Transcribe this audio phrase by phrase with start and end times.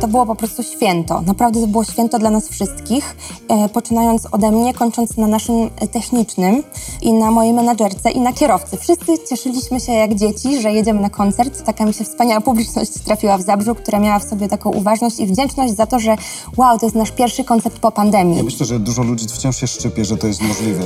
[0.00, 1.20] To było po prostu święto.
[1.20, 3.16] Naprawdę to było święto dla nas wszystkich,
[3.48, 6.62] e, poczynając ode mnie, kończąc na naszym e, technicznym
[7.02, 8.76] i na mojej menadżerce i na kierowcy.
[8.76, 11.64] Wszyscy cieszyliśmy się jak dzieci, że jedziemy na koncert.
[11.64, 15.26] Taka mi się wspaniała publiczność trafiła w Zabrzu, która miała w sobie taką uważność i
[15.26, 16.16] wdzięczność za to, że
[16.56, 18.36] wow, to jest nasz pierwszy koncert po pandemii.
[18.36, 20.82] Ja myślę, że dużo ludzi wciąż się szczypie, że to jest możliwe.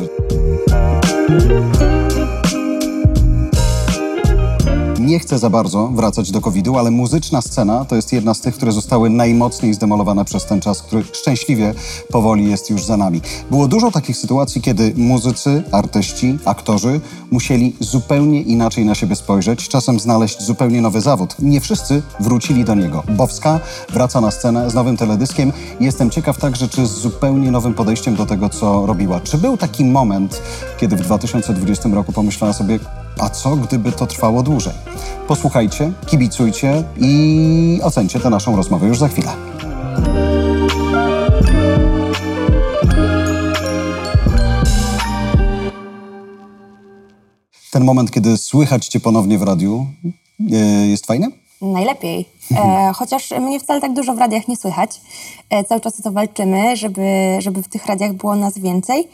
[5.07, 8.55] Nie chcę za bardzo wracać do COVID-u, ale muzyczna scena to jest jedna z tych,
[8.55, 11.74] które zostały najmocniej zdemolowane przez ten czas, który szczęśliwie
[12.10, 13.20] powoli jest już za nami.
[13.50, 17.00] Było dużo takich sytuacji, kiedy muzycy, artyści, aktorzy
[17.30, 21.36] musieli zupełnie inaczej na siebie spojrzeć, czasem znaleźć zupełnie nowy zawód.
[21.38, 23.02] Nie wszyscy wrócili do niego.
[23.09, 23.61] Bowska
[23.92, 25.52] wraca na scenę z nowym teledyskiem.
[25.80, 29.20] Jestem ciekaw także, czy z zupełnie nowym podejściem do tego, co robiła.
[29.20, 30.42] Czy był taki moment,
[30.78, 32.78] kiedy w 2020 roku pomyślała sobie,
[33.19, 34.75] a co gdyby to trwało dłużej?
[35.29, 39.33] Posłuchajcie, kibicujcie i ocencie tę naszą rozmowę już za chwilę.
[47.70, 49.87] Ten moment, kiedy słychać cię ponownie w radiu,
[50.53, 50.56] e,
[50.87, 51.31] jest fajny?
[51.62, 52.28] Najlepiej.
[52.56, 55.00] E, chociaż mnie wcale tak dużo w radiach nie słychać.
[55.50, 59.09] E, cały czas o to walczymy, żeby, żeby w tych radiach było nas więcej.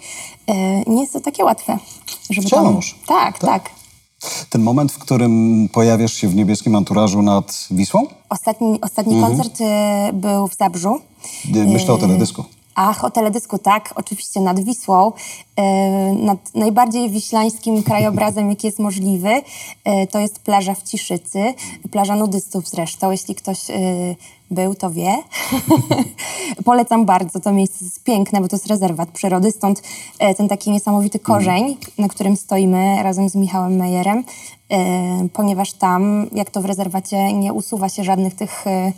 [0.46, 0.54] E,
[0.90, 1.78] nie jest to takie łatwe.
[2.30, 2.94] Żeby Wciąż.
[3.06, 3.06] Tam...
[3.06, 3.81] Tak, tak, tak.
[4.50, 8.06] Ten moment, w którym pojawiasz się w niebieskim anturażu nad Wisłą?
[8.28, 9.36] Ostatni, ostatni Mhm.
[9.36, 11.00] koncert e, był w Zabrzu.
[11.66, 12.44] Myślę o teledysku.
[12.74, 15.12] Ach, o teledysku, tak, oczywiście nad Wisłą,
[16.16, 19.30] nad najbardziej wiślańskim krajobrazem, jaki jest możliwy.
[20.10, 21.54] To jest plaża w Ciszycy,
[21.90, 23.58] plaża nudystów zresztą, jeśli ktoś
[24.52, 25.16] był, to wie.
[26.64, 29.82] Polecam bardzo, to miejsce jest piękne, bo to jest rezerwat przyrody, stąd
[30.18, 34.24] e, ten taki niesamowity korzeń, na którym stoimy razem z Michałem Mejerem,
[34.70, 38.92] e, ponieważ tam, jak to w rezerwacie, nie usuwa się żadnych tych e,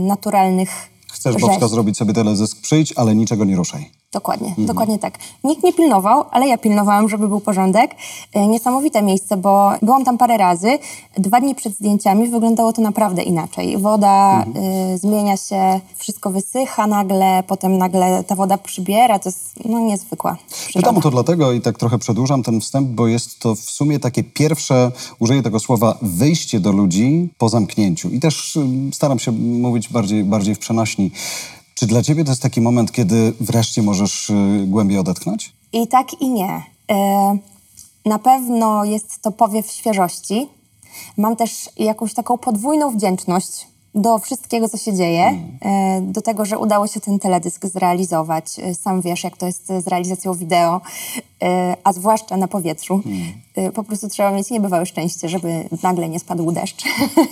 [0.00, 1.46] naturalnych Chcesz, rzeźb.
[1.46, 3.99] Bobska, zrobić sobie teledysk, przyjdź, ale niczego nie ruszaj.
[4.12, 4.66] Dokładnie, Mhm.
[4.66, 5.18] dokładnie tak.
[5.44, 7.94] Nikt nie pilnował, ale ja pilnowałam, żeby był porządek.
[8.34, 10.78] E, Niesamowite miejsce, bo byłam tam parę razy.
[11.18, 13.78] Dwa dni przed zdjęciami wyglądało to naprawdę inaczej.
[13.78, 14.64] Woda Mhm.
[14.94, 19.18] y, zmienia się, wszystko wysycha nagle, potem nagle ta woda przybiera.
[19.18, 20.78] To jest no, niezwykła przyroda.
[20.88, 23.98] Pytam o to dlatego i tak trochę przedłużam ten wstęp, bo jest to w sumie
[23.98, 28.08] takie pierwsze, użyję tego słowa, wyjście do ludzi po zamknięciu.
[28.10, 31.10] I też ym, staram się mówić bardziej, bardziej w przenośni.
[31.80, 35.52] Czy dla ciebie to jest taki moment, kiedy wreszcie możesz y, głębiej odetchnąć?
[35.72, 36.62] I tak, i nie.
[36.90, 37.38] E,
[38.04, 40.48] Na pewno jest to powiew świeżości.
[41.16, 45.24] Mam też jakąś taką podwójną wdzięczność do wszystkiego, co się dzieje,
[45.60, 48.46] e, do tego, że udało się ten teledysk zrealizować.
[48.82, 50.80] Sam wiesz, jak to jest z realizacją wideo,
[51.84, 52.94] a zwłaszcza na powietrzu.
[52.94, 53.00] E,
[53.74, 56.84] Po prostu trzeba mieć niebywałe szczęście, żeby nagle nie spadł deszcz,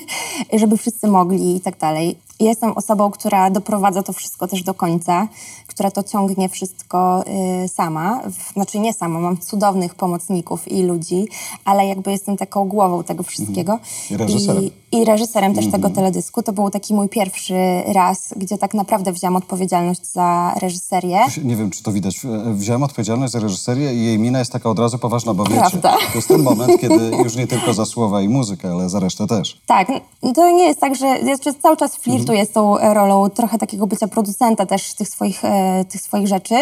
[0.60, 2.18] żeby wszyscy mogli i tak dalej.
[2.40, 5.28] Jestem osobą, która doprowadza to wszystko też do końca,
[5.66, 7.24] która to ciągnie wszystko
[7.64, 8.20] y, sama.
[8.52, 11.26] Znaczy nie sama, mam cudownych pomocników i ludzi,
[11.64, 13.78] ale jakby jestem taką głową tego wszystkiego.
[14.10, 14.64] I reżyserem.
[14.64, 16.42] I, i reżyserem też tego teledysku.
[16.42, 17.54] To był taki mój pierwszy
[17.86, 21.18] raz, gdzie tak naprawdę wziąłam odpowiedzialność za reżyserię.
[21.44, 22.24] Nie wiem, czy to widać.
[22.24, 25.60] E, Wziąłem odpowiedzialność za reżyserię i jej mina jest taka od razu poważna, bo wiecie,
[25.60, 25.96] Prawda.
[26.18, 29.60] Jest ten moment, kiedy już nie tylko za słowa i muzykę, ale za resztę też.
[29.66, 33.58] Tak, n- to nie jest tak, że jeszcze cały czas flirtuję z tą rolą trochę
[33.58, 36.54] takiego bycia producenta też tych swoich, e, tych swoich rzeczy.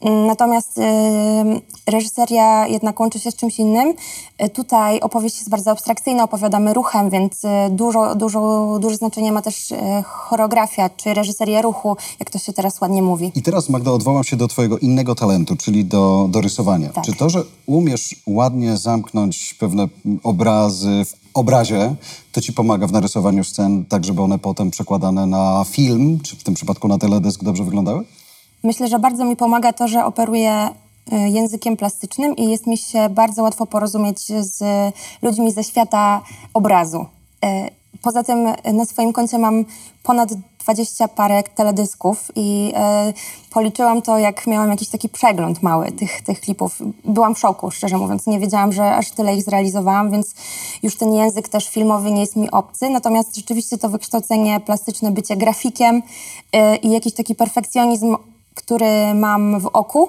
[0.00, 0.80] Mm, Natomiast
[1.86, 3.94] reżyseria jednak łączy się z czymś innym.
[4.38, 9.42] E, Tutaj opowieść jest bardzo abstrakcyjna, opowiadamy ruchem, więc e, dużo, dużo, duże znaczenie ma
[9.42, 13.32] też e, choreografia czy reżyseria ruchu, jak to się teraz ładnie mówi.
[13.34, 16.88] I teraz, Magda, odwołam się do twojego innego talentu, czyli do, do rysowania.
[16.88, 17.04] Tak.
[17.04, 21.94] Czy to, że umiesz ładnie zamknąć pewne mm, obrazy w obrazie,
[22.32, 26.44] to ci pomaga w narysowaniu scen, tak żeby one potem przekładane na film, czy w
[26.44, 28.04] tym przypadku na teledysk, dobrze wyglądały?
[28.62, 30.68] Myślę, że bardzo mi pomaga to, że operuję
[31.12, 34.62] y, językiem plastycznym i jest mi się bardzo łatwo porozumieć z
[35.22, 36.22] ludźmi ze świata
[36.54, 37.06] obrazu.
[37.44, 39.64] Y, Poza tym y, na swoim koncie mam
[40.02, 40.28] ponad
[40.60, 42.72] 20 parę teledysków i
[43.50, 46.78] policzyłam to, jak miałam jakiś taki przegląd mały tych, tych klipów.
[47.04, 48.26] Byłam w szoku, szczerze mówiąc.
[48.26, 50.34] Nie wiedziałam, że aż tyle ich zrealizowałam, więc
[50.82, 52.90] już ten język też filmowy nie jest mi obcy.
[52.90, 56.02] Natomiast rzeczywiście to wykształcenie plastyczne, bycie grafikiem
[56.82, 58.16] i jakiś taki perfekcjonizm,
[58.58, 60.08] który mam w oku,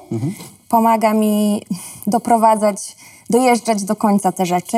[0.69, 1.61] pomaga mi
[2.07, 2.95] doprowadzać
[3.29, 4.77] dojeżdżać do końca te rzeczy,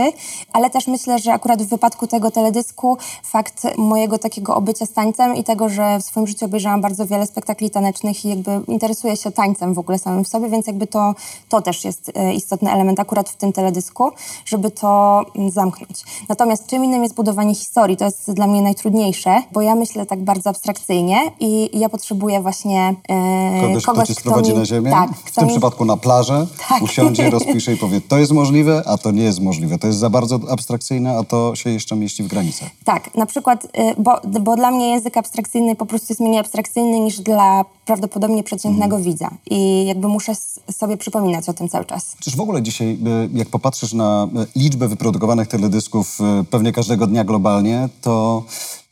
[0.53, 5.35] ale też myślę, że akurat w wypadku tego teledysku fakt mojego takiego obycia z tańcem
[5.35, 9.31] i tego, że w swoim życiu obejrzałam bardzo wiele spektakli tanecznych i jakby interesuję się
[9.31, 11.15] tańcem w ogóle samym w sobie, więc jakby to,
[11.49, 14.11] to też jest e, istotny element akurat w tym teledysku,
[14.45, 16.03] żeby to mm, zamknąć.
[16.29, 20.23] Natomiast czym innym jest budowanie historii, to jest dla mnie najtrudniejsze, bo ja myślę tak
[20.23, 24.91] bardzo abstrakcyjnie i ja potrzebuję właśnie e, kogoś, kogoś, kto cię sprowadzi mi, na ziemię,
[24.91, 25.51] tak, w tym mi...
[25.51, 26.81] przypadku na plażę, tak.
[26.81, 29.77] usiądzie, rozpisze i powie, to jest możliwe, a to nie jest możliwe.
[29.77, 32.69] To jest za bardzo abstrakcyjne, a to się jeszcze mieści w granicach.
[32.83, 36.99] Tak, na przykład, y, bo, bo dla mnie język abstrakcyjny po prostu jest mniej abstrakcyjny
[36.99, 39.05] niż dla prawdopodobnie przeciętnego mm.
[39.05, 39.29] widza.
[39.49, 40.33] I jakby muszę
[40.71, 42.15] sobie przypominać o tym cały czas.
[42.19, 47.23] Czyż w ogóle dzisiaj, y, jak popatrzysz na y, liczbę wyprodukowanych teledysków pewnie każdego dnia
[47.23, 48.43] globalnie, to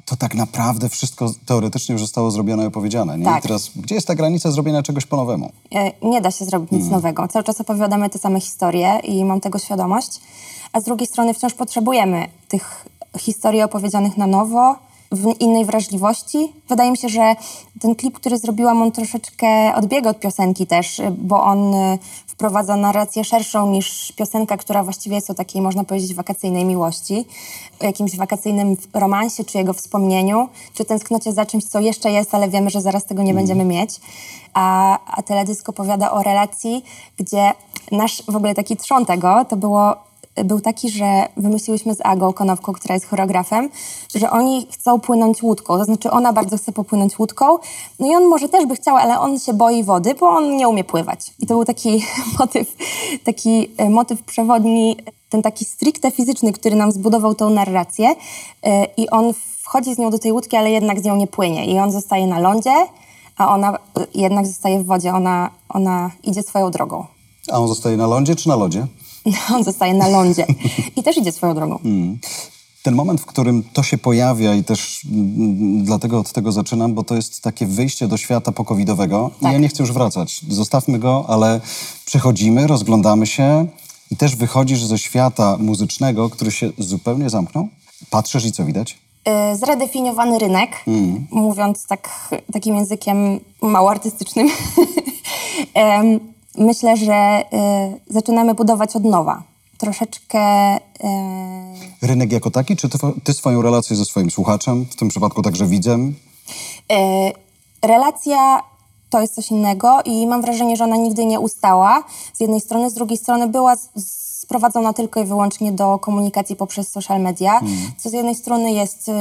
[0.09, 3.17] to tak naprawdę wszystko teoretycznie już zostało zrobione i opowiedziane.
[3.17, 3.25] Nie?
[3.25, 3.39] Tak.
[3.39, 5.51] I teraz, gdzie jest ta granica zrobienia czegoś po nowemu?
[5.75, 6.97] E, nie da się zrobić nic hmm.
[6.97, 7.27] nowego.
[7.27, 10.21] Cały czas opowiadamy te same historie i mam tego świadomość.
[10.73, 12.85] A z drugiej strony wciąż potrzebujemy tych
[13.17, 14.75] historii opowiedzianych na nowo,
[15.11, 16.53] w innej wrażliwości.
[16.69, 17.35] Wydaje mi się, że
[17.79, 21.73] ten klip, który zrobiłam, on troszeczkę odbiega od piosenki też, bo on
[22.39, 27.25] wprowadza narrację szerszą niż piosenka, która właściwie jest o takiej, można powiedzieć, wakacyjnej miłości,
[27.81, 32.49] o jakimś wakacyjnym romansie, czy jego wspomnieniu, czy tęsknocie za czymś, co jeszcze jest, ale
[32.49, 33.41] wiemy, że zaraz tego nie mm.
[33.41, 33.99] będziemy mieć.
[34.53, 36.85] A, a teledysk opowiada o relacji,
[37.17, 37.51] gdzie
[37.91, 39.95] nasz w ogóle taki trzon tego to było
[40.43, 43.69] był taki, że wymyśliłyśmy z Agą Konowką, która jest choreografem,
[44.15, 45.77] że oni chcą płynąć łódką.
[45.77, 47.45] To znaczy ona bardzo chce popłynąć łódką.
[47.99, 50.69] No i on może też by chciał, ale on się boi wody, bo on nie
[50.69, 51.33] umie pływać.
[51.39, 52.03] I to był taki
[52.39, 52.75] motyw,
[53.23, 54.97] taki e, motyw przewodni,
[55.29, 58.15] ten taki stricte fizyczny, który nam zbudował tą narrację.
[58.63, 59.33] E, I on
[59.63, 61.65] wchodzi z nią do tej łódki, ale jednak z nią nie płynie.
[61.65, 62.85] I on zostaje na lądzie,
[63.37, 63.77] a ona
[64.13, 65.13] jednak zostaje w wodzie.
[65.13, 67.05] Ona, ona idzie swoją drogą.
[67.51, 68.87] A on zostaje na lądzie czy na lodzie?
[69.55, 70.45] on zostaje na lądzie
[70.95, 71.79] i też idzie swoją drogą.
[71.85, 72.19] Mm.
[72.83, 77.03] Ten moment, w którym to się pojawia i też mm, dlatego od tego zaczynam, bo
[77.03, 79.51] to jest takie wyjście do świata pokowidowego tak.
[79.51, 80.41] i ja nie chcę już wracać.
[80.49, 81.61] Zostawmy go, ale
[82.05, 83.67] przechodzimy, rozglądamy się
[84.11, 87.67] i też wychodzisz ze świata muzycznego, który się zupełnie zamknął.
[88.09, 88.97] Patrzysz i co widać?
[89.53, 91.27] Y, zredefiniowany rynek, mm.
[91.31, 94.49] mówiąc tak, takim językiem mało artystycznym.
[96.57, 97.43] myślę, że
[98.07, 99.43] y, zaczynamy budować od nowa.
[99.77, 100.75] Troszeczkę.
[100.75, 100.79] Y...
[102.01, 105.67] Rynek jako taki, czy ty, ty, swoją relację ze swoim słuchaczem, w tym przypadku także
[105.67, 106.15] widzem?
[106.91, 106.95] Y,
[107.87, 108.61] relacja
[109.09, 112.03] to jest coś innego i mam wrażenie, że ona nigdy nie ustała.
[112.33, 113.89] Z jednej strony, z drugiej strony była z,
[114.39, 117.73] sprowadzona tylko i wyłącznie do komunikacji poprzez social media, mm.
[117.97, 119.11] co z jednej strony jest y,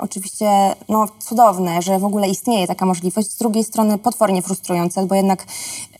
[0.00, 0.48] oczywiście
[0.88, 5.46] no, cudowne, że w ogóle istnieje taka możliwość, z drugiej strony potwornie frustrujące, bo jednak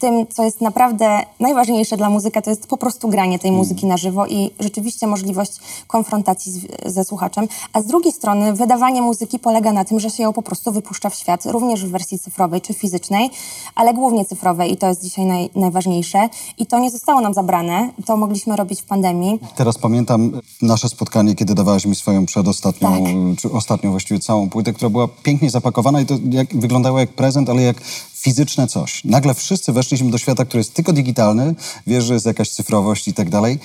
[0.00, 3.58] tym, co jest naprawdę najważniejsze dla muzyka, to jest po prostu granie tej mm.
[3.58, 5.52] muzyki na żywo i rzeczywiście możliwość
[5.86, 10.22] konfrontacji z, ze słuchaczem, a z drugiej strony wydawanie muzyki polega na tym, że się
[10.22, 13.30] ją po prostu wypuszcza w świat, również w wersji cyfrowej czy fizycznej,
[13.74, 16.28] ale głównie cyfrowej i to jest dzisiaj naj, najważniejsze
[16.58, 19.38] i to nie zostało nam zabrane, to mogliśmy robić w pandemii.
[19.56, 23.40] Teraz pamiętam nasze spotkanie, kiedy dawałaś mi swoją przedostatnią, tak.
[23.40, 27.48] czy ostatnią właściwie całą płytę, która była pięknie zapakowana i to jak, wyglądało jak prezent,
[27.48, 27.80] ale jak
[28.14, 29.04] fizyczne coś.
[29.04, 31.54] Nagle wszyscy weszliśmy do świata, który jest tylko digitalny,
[31.86, 33.58] wiesz, że jest jakaś cyfrowość i tak dalej.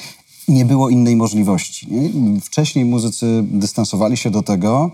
[0.47, 1.87] Nie było innej możliwości.
[1.91, 2.41] Nie?
[2.41, 4.91] Wcześniej muzycy dystansowali się do tego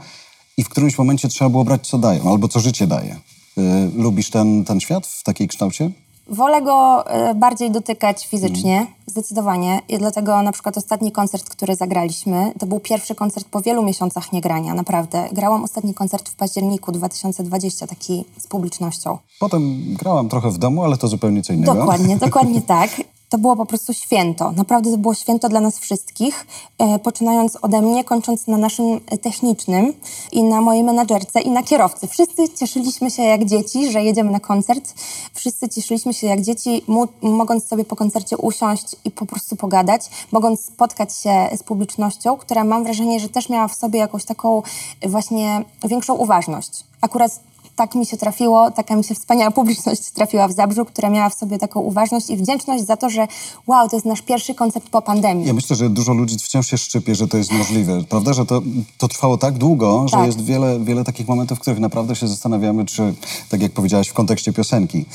[0.58, 3.16] i w którymś momencie trzeba było brać, co dają, albo co życie daje.
[3.58, 3.62] Y,
[3.96, 5.92] lubisz ten, ten świat w takiej kształcie?
[6.28, 8.88] Wolę go e, bardziej dotykać fizycznie, mm.
[9.08, 9.82] zdecydowanie.
[9.90, 14.32] I dlatego na przykład ostatni koncert, który zagraliśmy, to był pierwszy koncert po wielu miesiącach
[14.32, 15.30] niegrania, naprawdę.
[15.32, 19.18] Grałam ostatni koncert w październiku 2020, taki z publicznością.
[19.40, 21.74] Potem grałam trochę w domu, ale to zupełnie co innego.
[21.76, 22.90] Dokładnie, dokładnie tak
[23.34, 24.52] to było po prostu święto.
[24.52, 26.46] Naprawdę to było święto dla nas wszystkich,
[26.78, 29.94] e, poczynając ode mnie, kończąc na naszym technicznym
[30.32, 32.08] i na mojej menadżerce i na kierowcy.
[32.08, 34.94] Wszyscy cieszyliśmy się jak dzieci, że jedziemy na koncert.
[35.34, 36.82] Wszyscy cieszyliśmy się jak dzieci,
[37.22, 42.64] mogąc sobie po koncercie usiąść i po prostu pogadać, mogąc spotkać się z publicznością, która
[42.64, 44.62] mam wrażenie, że też miała w sobie jakąś taką
[45.06, 46.84] właśnie większą uważność.
[47.02, 47.40] Akurat
[47.76, 51.34] tak mi się trafiło, taka mi się wspaniała publiczność trafiła w Zabrzu, która miała w
[51.34, 53.28] sobie taką uważność i wdzięczność za to, że
[53.68, 55.48] wow, to jest nasz pierwszy koncert po pandemii.
[55.48, 58.34] Ja myślę, że dużo ludzi wciąż się szczypie, że to jest możliwe, prawda?
[58.34, 58.62] Że to,
[58.98, 60.20] to trwało tak długo, tak.
[60.20, 63.14] że jest wiele, wiele takich momentów, w których naprawdę się zastanawiamy, czy,
[63.50, 65.06] tak jak powiedziałaś w kontekście piosenki,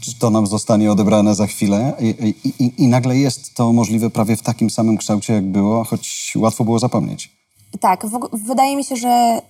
[0.00, 4.36] czy to nam zostanie odebrane za chwilę i, i, i nagle jest to możliwe prawie
[4.36, 7.40] w takim samym kształcie, jak było, choć łatwo było zapomnieć.
[7.80, 9.42] Tak, wydaje mi się, że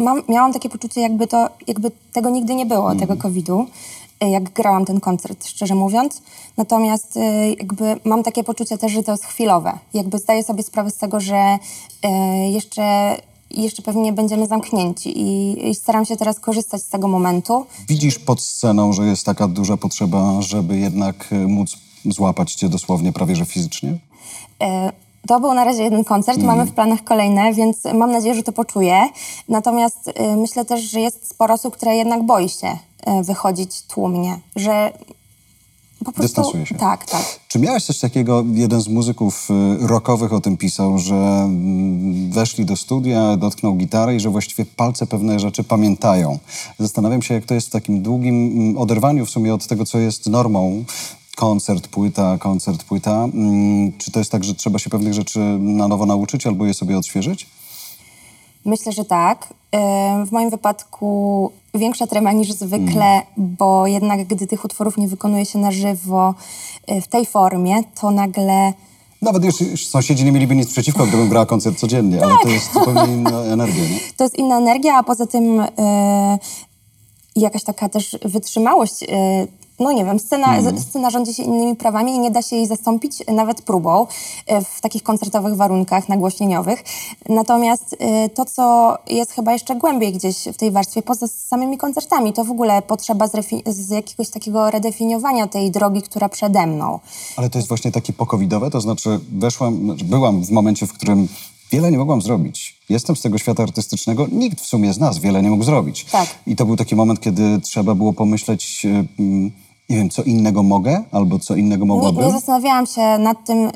[0.00, 2.98] mam, miałam takie poczucie, jakby, to, jakby tego nigdy nie było, mm.
[2.98, 3.66] tego COVID-u.
[4.20, 6.22] jak grałam ten koncert, szczerze mówiąc.
[6.56, 7.18] Natomiast
[7.58, 9.78] jakby mam takie poczucie też, że to jest chwilowe.
[9.94, 11.58] Jakby zdaję sobie sprawę z tego, że
[12.50, 13.16] jeszcze
[13.50, 17.66] jeszcze pewnie będziemy zamknięci I, i, staram się teraz korzystać z tego momentu.
[17.88, 23.36] Widzisz pod sceną, że jest taka duża potrzeba, żeby jednak móc złapać cię dosłownie prawie
[23.36, 23.98] że fizycznie?
[25.26, 26.46] To był na razie jeden koncert, mm.
[26.46, 29.08] mamy w planach kolejne, więc mam nadzieję, że to poczuję.
[29.48, 34.40] Natomiast y, myślę też, że jest sporo osób, które jednak boi się y, wychodzić tłumnie,
[34.56, 34.92] że
[36.04, 36.22] po prostu...
[36.22, 36.74] Dystansuje się.
[36.74, 37.24] Tak, tak.
[37.48, 39.48] Czy miałeś coś takiego, jeden z muzyków
[39.82, 44.64] y, rockowych o tym pisał, że mm, weszli do studia, dotknął gitary i że właściwie
[44.64, 46.38] palce pewne rzeczy pamiętają.
[46.78, 49.98] Zastanawiam się, jak to jest w takim długim mm, oderwaniu w sumie od tego, co
[49.98, 50.84] jest normą
[51.40, 53.24] koncert, płyta, koncert, płyta.
[53.24, 56.74] Mm, czy to jest tak, że trzeba się pewnych rzeczy na nowo nauczyć albo je
[56.74, 57.46] sobie odświeżyć?
[58.64, 59.54] Myślę, że tak.
[60.26, 63.24] W moim wypadku większa trema niż zwykle, mm.
[63.36, 66.34] bo jednak gdy tych utworów nie wykonuje się na żywo
[66.90, 68.72] y, w tej formie, to nagle...
[69.22, 72.30] Nawet już, już sąsiedzi nie mieliby nic przeciwko, gdybym grała koncert codziennie, tak.
[72.30, 74.00] ale to jest zupełnie inna energia, nie?
[74.16, 75.64] To jest inna energia, a poza tym yy,
[77.36, 79.08] jakaś taka też wytrzymałość yy,
[79.80, 80.80] no nie wiem, scena, mm.
[80.80, 84.06] scena rządzi się innymi prawami i nie da się jej zastąpić nawet próbą
[84.46, 86.84] e, w takich koncertowych warunkach nagłośnieniowych.
[87.28, 92.32] Natomiast e, to, co jest chyba jeszcze głębiej gdzieś w tej warstwie, poza samymi koncertami,
[92.32, 93.28] to w ogóle potrzeba
[93.66, 97.00] z, jakiegoś takiego redefiniowania tej drogi, która przede mną.
[97.36, 101.28] Ale to jest właśnie takie pokowidowe, to znaczy weszłam, znaczy byłam w momencie, w którym
[101.72, 102.76] wiele nie mogłam zrobić.
[102.88, 106.04] Jestem z tego świata artystycznego, nikt w sumie z nas wiele nie mógł zrobić.
[106.04, 106.28] Tak.
[106.46, 108.86] I to był taki moment, kiedy trzeba było pomyśleć...
[109.90, 112.20] nie wiem, co innego mogę albo co innego mogłabym?
[112.20, 113.70] Nie, nie zastanawiałam się nad tym,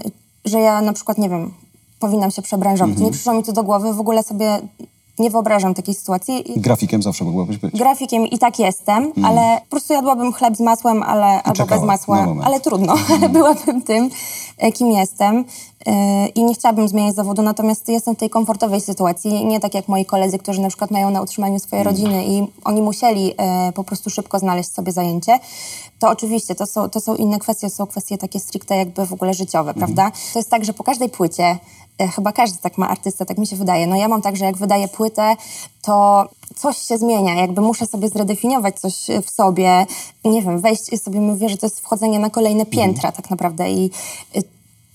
[0.44, 1.52] że ja na przykład, nie wiem,
[1.99, 2.90] powinnam się przebranżować.
[2.90, 3.06] Mhm.
[3.06, 4.59] Nie przyszło mi to do głowy, w ogóle sobie
[5.18, 6.44] nie wyobrażam takiej sytuacji.
[6.56, 7.75] Grafikiem zawsze mogłabyś być?
[7.75, 9.25] Grafikiem i tak jestem, mm.
[9.25, 13.33] ale po prostu jadłabym chleb z masłem, ale, albo bez masła, ale trudno, mm.
[13.33, 14.11] byłabym tym,
[14.59, 15.44] e, kim jestem
[15.87, 19.88] e, i nie chciałabym zmieniać zawodu, natomiast jestem w tej komfortowej sytuacji, nie tak jak
[19.88, 21.92] moi koledzy, którzy na przykład mają na utrzymaniu swoje mm.
[21.92, 25.38] rodziny i oni musieli e, po prostu szybko znaleźć sobie zajęcie,
[25.99, 29.35] to oczywiście to są, to są inne kwestie, są kwestie takie stricte jakby w ogóle
[29.35, 29.78] życiowe, mm.
[29.78, 30.11] prawda?
[30.33, 31.59] To jest tak, że po każdej płycie
[31.98, 33.86] chyba każdy tak ma artysta, tak mi się wydaje.
[33.86, 35.36] No ja mam tak, że jak wydaję płytę,
[35.82, 36.24] to
[36.56, 39.86] coś się zmienia, jakby muszę sobie zredefiniować coś w sobie,
[40.24, 43.70] nie wiem, wejść i sobie mówię, że to jest wchodzenie na kolejne piętra tak naprawdę.
[43.70, 43.90] I
[44.36, 44.42] y,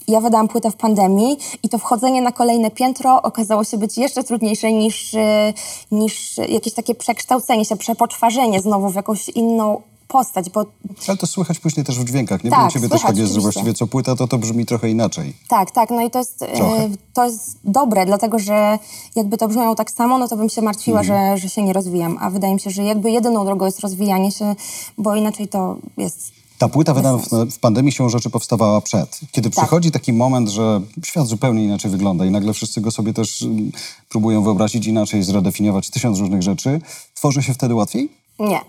[0.07, 4.23] ja wydałam płytę w pandemii i to wchodzenie na kolejne piętro okazało się być jeszcze
[4.23, 5.53] trudniejsze niż, y,
[5.91, 10.65] niż jakieś takie przekształcenie się, przepoczwarzenie znowu w jakąś inną postać, bo...
[11.07, 12.49] Ale to słychać później też w dźwiękach, nie?
[12.49, 14.89] Tak, bo u ciebie też tak jest, że właściwie co płyta, to to brzmi trochę
[14.89, 15.33] inaczej.
[15.47, 18.79] Tak, tak, no i to jest, e, to jest dobre, dlatego że
[19.15, 21.37] jakby to brzmiało tak samo, no to bym się martwiła, mhm.
[21.37, 24.31] że, że się nie rozwijam, a wydaje mi się, że jakby jedyną drogą jest rozwijanie
[24.31, 24.55] się,
[24.97, 29.19] bo inaczej to jest ta płyta wydana w, w, pandemii się rzeczy powstawała przed.
[29.31, 29.63] Kiedy tak.
[29.63, 33.71] przychodzi taki moment, że świat zupełnie inaczej wygląda i nagle wszyscy go sobie też mm,
[34.09, 36.81] próbują wyobrazić inaczej, zredefiniować tysiąc różnych rzeczy,
[37.15, 38.09] tworzy się wtedy łatwiej?
[38.39, 38.59] Nie.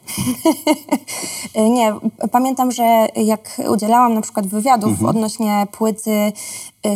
[1.71, 1.95] nie.
[2.33, 5.09] Pamiętam, że jak udzielałam na przykład wywiadów mhm.
[5.09, 6.33] odnośnie płyty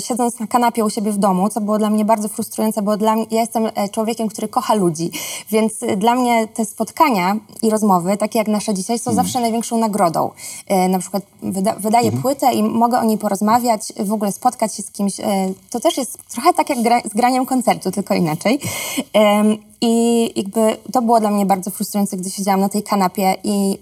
[0.01, 3.17] siedząc na kanapie u siebie w domu, co było dla mnie bardzo frustrujące, bo dla
[3.17, 5.11] mnie, ja jestem e, człowiekiem, który kocha ludzi,
[5.51, 9.27] więc y, dla mnie te spotkania i rozmowy, takie jak nasze dzisiaj, są mhm.
[9.27, 10.31] zawsze największą nagrodą.
[10.67, 12.23] E, na przykład wyda, wydaję mhm.
[12.23, 15.21] płytę i mogę o niej porozmawiać, w ogóle spotkać się z kimś.
[15.21, 15.25] E,
[15.71, 18.61] to też jest trochę tak jak gra, z graniem koncertu, tylko inaczej.
[19.81, 23.79] I jakby to było dla mnie bardzo frustrujące, gdy siedziałam na tej kanapie i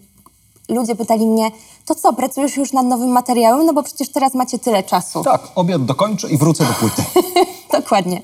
[0.68, 1.50] ludzie pytali mnie,
[1.86, 3.66] to co, pracujesz już nad nowym materiałem?
[3.66, 5.24] No bo przecież teraz macie tyle czasu.
[5.24, 7.02] Tak, obiad dokończę i wrócę do płyty.
[7.80, 8.22] Dokładnie.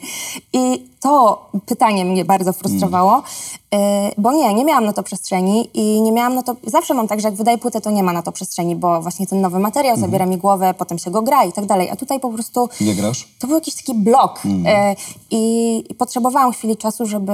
[0.53, 3.23] I to pytanie mnie bardzo frustrowało,
[3.71, 4.13] mm.
[4.19, 6.57] bo nie, nie miałam na to przestrzeni i nie miałam na to...
[6.67, 9.27] Zawsze mam tak, że jak wydaję płytę, to nie ma na to przestrzeni, bo właśnie
[9.27, 10.07] ten nowy materiał mm.
[10.07, 11.91] zabiera mi głowę, potem się go gra i tak dalej.
[11.91, 12.69] A tutaj po prostu...
[12.81, 13.29] Nie grasz?
[13.39, 14.97] To był jakiś taki blok mm.
[15.31, 17.33] i, potrzebowałam chwili czasu, żeby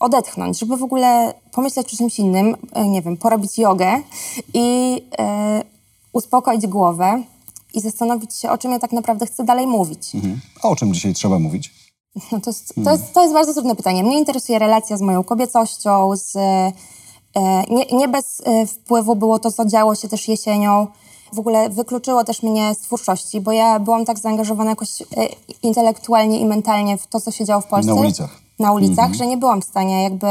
[0.00, 4.00] odetchnąć, żeby w ogóle pomyśleć o czymś innym, e, nie wiem, porobić jogę
[4.54, 5.02] i
[6.16, 7.22] uspokoić głowę
[7.74, 10.14] i zastanowić się, o czym ja tak naprawdę chcę dalej mówić.
[10.14, 10.40] Mhm.
[10.62, 11.74] A o czym dzisiaj trzeba mówić?
[12.32, 14.04] No to, jest, to, jest, to jest bardzo trudne pytanie.
[14.04, 16.72] Mnie interesuje relacja z moją kobiecością, z, e,
[17.70, 20.86] nie, nie, bez e, wpływu było to, co działo się też jesienią.
[21.32, 25.04] W ogóle wykluczyło też mnie z twórczości, bo ja byłam tak zaangażowana jakoś e,
[25.62, 27.94] intelektualnie i mentalnie w to, co się działo w Polsce.
[27.94, 28.40] Na ulicach.
[28.58, 29.14] Na ulicach, mhm.
[29.14, 30.26] że nie byłam w stanie jakby...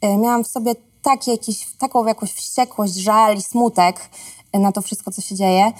[0.00, 4.00] E, miałam w sobie taki jakiś, taką jakąś wściekłość, żal i smutek
[4.58, 5.72] na to wszystko, co się dzieje,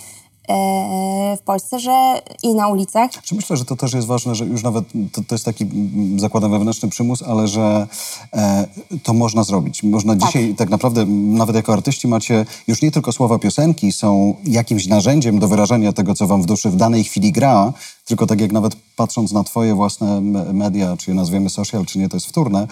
[0.48, 3.10] e, w Polsce, że i na ulicach.
[3.22, 6.20] Czy myślę, że to też jest ważne, że już nawet to, to jest taki, mm,
[6.20, 7.86] zakładam, wewnętrzny przymus, ale że
[8.32, 8.66] e,
[9.02, 9.82] to można zrobić.
[9.82, 10.26] Można Tak.
[10.26, 15.38] dzisiaj tak naprawdę, nawet jako artyści macie już nie tylko słowa piosenki są jakimś narzędziem
[15.38, 17.72] do wyrażenia tego, co wam w duszy w danej chwili gra,
[18.04, 20.20] tylko tak jak nawet patrząc na twoje własne
[20.52, 22.66] media, czy je nazwiemy social, czy nie, to jest wtórne,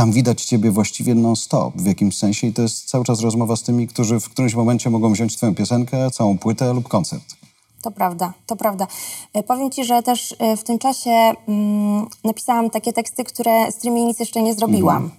[0.00, 3.62] tam widać ciebie właściwie non-stop w jakimś sensie i to jest cały czas rozmowa z
[3.62, 7.24] tymi, którzy w którymś momencie mogą wziąć twoją piosenkę, całą płytę lub koncert.
[7.82, 8.86] To prawda, to prawda.
[9.32, 13.76] E, Powiem Ci, że też e, w tym czasie mm, napisałam takie teksty, które, z
[13.76, 15.10] którymi nic jeszcze nie zrobiłam.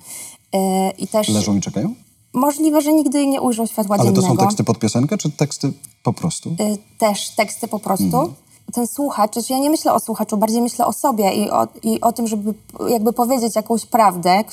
[0.53, 1.93] E, I też Leżą i czekają?
[2.33, 4.41] możliwe, że nigdy nie ujrzą światła Ale to dziennego.
[4.41, 5.73] są teksty pod piosenkę, czy teksty
[6.03, 6.49] po prostu?
[6.49, 8.05] Y, też teksty po prostu.
[8.05, 8.33] Mhm.
[8.73, 12.01] Ten słuchacz, znaczy ja nie myślę o słuchaczu, bardziej myślę o sobie i o, i
[12.01, 12.53] o tym, żeby
[12.89, 14.43] jakby powiedzieć jakąś prawdę,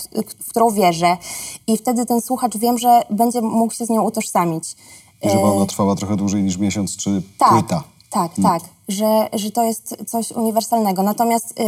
[0.41, 1.17] w którą wierzę.
[1.67, 4.77] I wtedy ten słuchacz wiem, że będzie mógł się z nią utożsamić.
[5.23, 7.83] I żeby ona trwała trochę dłużej niż miesiąc czy Tak, płyta.
[8.11, 11.03] tak, tak, że, że to jest coś uniwersalnego.
[11.03, 11.65] Natomiast y,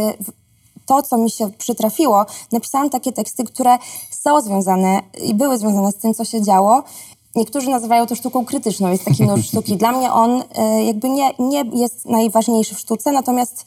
[0.85, 3.77] to, co mi się przytrafiło, napisałam takie teksty, które
[4.11, 6.83] są związane i były związane z tym, co się działo.
[7.35, 9.77] Niektórzy nazywają to sztuką krytyczną, jest taki nurt sztuki.
[9.77, 13.65] Dla mnie on y, jakby nie, nie jest najważniejszy w sztuce, natomiast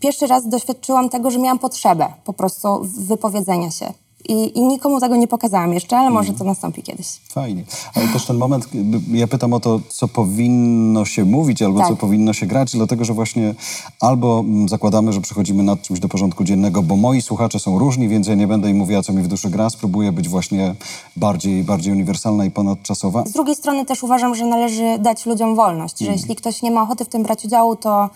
[0.00, 3.92] pierwszy raz doświadczyłam tego, że miałam potrzebę po prostu wypowiedzenia się.
[4.28, 7.06] I, I nikomu tego nie pokazałam jeszcze, ale może to nastąpi kiedyś.
[7.28, 7.64] Fajnie.
[7.94, 8.68] Ale też ten moment,
[9.12, 11.88] ja pytam o to, co powinno się mówić albo Tak.
[11.88, 13.54] co powinno się grać, dlatego że właśnie
[14.00, 18.08] albo mm, zakładamy, że przechodzimy nad czymś do porządku dziennego, bo moi słuchacze są różni,
[18.08, 20.74] więc ja nie będę im mówiła, co mi w duszy gra, spróbuję być właśnie
[21.16, 23.24] bardziej, bardziej uniwersalna i ponadczasowa.
[23.26, 26.82] Z drugiej strony też uważam, że należy dać ludziom wolność, że jeśli ktoś nie ma
[26.82, 28.10] ochoty w tym brać udziału, to,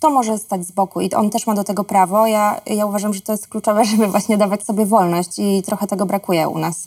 [0.00, 2.26] to może stać z boku i on też ma do tego prawo.
[2.26, 6.06] Ja, ja uważam, że to jest kluczowe, żeby właśnie dawać sobie wolność i trochę tego
[6.06, 6.86] brakuje u nas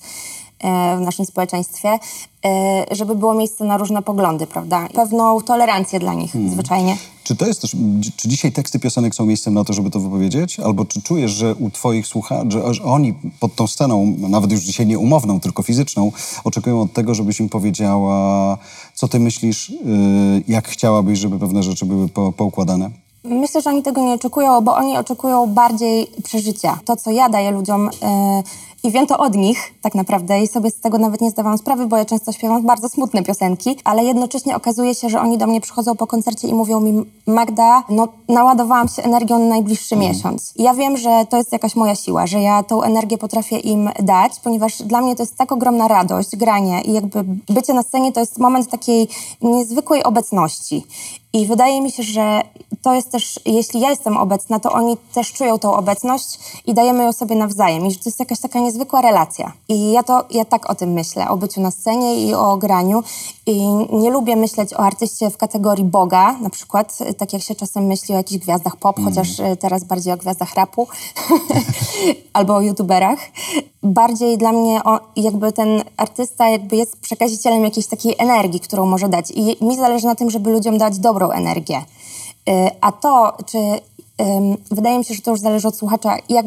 [0.59, 1.99] e, w naszym społeczeństwie,
[2.45, 4.87] e, żeby było miejsce na różne poglądy, prawda?
[4.93, 6.97] Pewną tolerancję dla nich zwyczajnie.
[7.23, 7.75] Czy to jest też,
[8.15, 10.59] czy dzisiaj teksty piosenek są miejscem na to, żeby to wypowiedzieć?
[10.59, 14.61] Albo czy czujesz, że u twoich słuchaczy, że, że oni pod tą sceną, nawet już
[14.61, 16.11] dzisiaj nie umowną, tylko fizyczną,
[16.43, 18.57] oczekują od tego, żebyś im powiedziała,
[18.93, 19.77] co ty myślisz, yy,
[20.47, 23.02] jak chciałabyś, żeby pewne rzeczy były po, poukładane?
[23.23, 26.79] Myślę, że oni tego nie oczekują, bo oni oczekują bardziej przeżycia.
[26.85, 30.71] To, co ja daję ludziom yy, i wiem to od nich tak naprawdę i sobie
[30.71, 34.55] z tego nawet nie zdawałam sprawy, bo ja często śpiewam bardzo smutne piosenki, ale jednocześnie
[34.55, 38.87] okazuje się, że oni do mnie przychodzą po koncercie i mówią mi Magda, no naładowałam
[38.87, 40.53] się energią na najbliższy miesiąc.
[40.55, 43.89] I ja wiem, że to jest jakaś moja siła, że ja tą energię potrafię im
[43.99, 48.11] dać, ponieważ dla mnie to jest tak ogromna radość, granie i jakby bycie na scenie
[48.11, 49.07] to jest moment takiej
[49.41, 50.83] niezwykłej obecności.
[51.33, 52.41] I wydaje mi się, że
[52.81, 57.03] to jest też, jeśli ja jestem obecna, to oni też czują tą obecność i dajemy
[57.03, 57.85] ją sobie nawzajem.
[57.85, 59.51] I że to jest jakaś taka niezwykła relacja.
[59.69, 63.03] I ja to, ja tak o tym myślę, o byciu na scenie i o graniu.
[63.45, 67.85] I nie lubię myśleć o artyście w kategorii Boga, na przykład, tak jak się czasem
[67.85, 70.87] myśli o jakichś gwiazdach pop, chociaż e, teraz bardziej o gwiazdach rapu
[72.33, 73.19] albo o youtuberach.
[73.83, 79.09] Bardziej dla mnie o, jakby ten artysta jakby jest przekazicielem jakiejś takiej energii, którą może
[79.09, 79.31] dać.
[79.31, 81.85] I mi zależy na tym, żeby ludziom dać dobrą energię.
[82.49, 83.57] Y, A to, czy
[84.71, 86.45] wydaje mi się, że to już zależy od słuchacza, jak,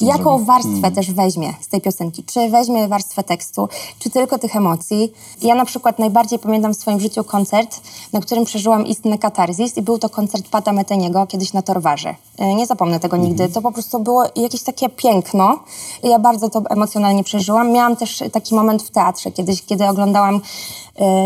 [0.00, 0.44] jaką zrobi?
[0.44, 2.24] warstwę też weźmie z tej piosenki.
[2.24, 5.12] Czy weźmie warstwę tekstu, czy tylko tych emocji.
[5.42, 7.80] Ja na przykład najbardziej pamiętam w swoim życiu koncert,
[8.12, 12.14] na którym przeżyłam istny katarzis i był to koncert Pata Meteniego kiedyś na Torwarze.
[12.40, 13.48] Y, Nie zapomnę tego nigdy.
[13.48, 15.58] To po prostu było jakieś takie piękno.
[16.02, 17.72] Ja bardzo to emocjonalnie przeżyłam.
[17.72, 20.40] Miałam też taki moment w teatrze kiedyś, kiedy oglądałam e,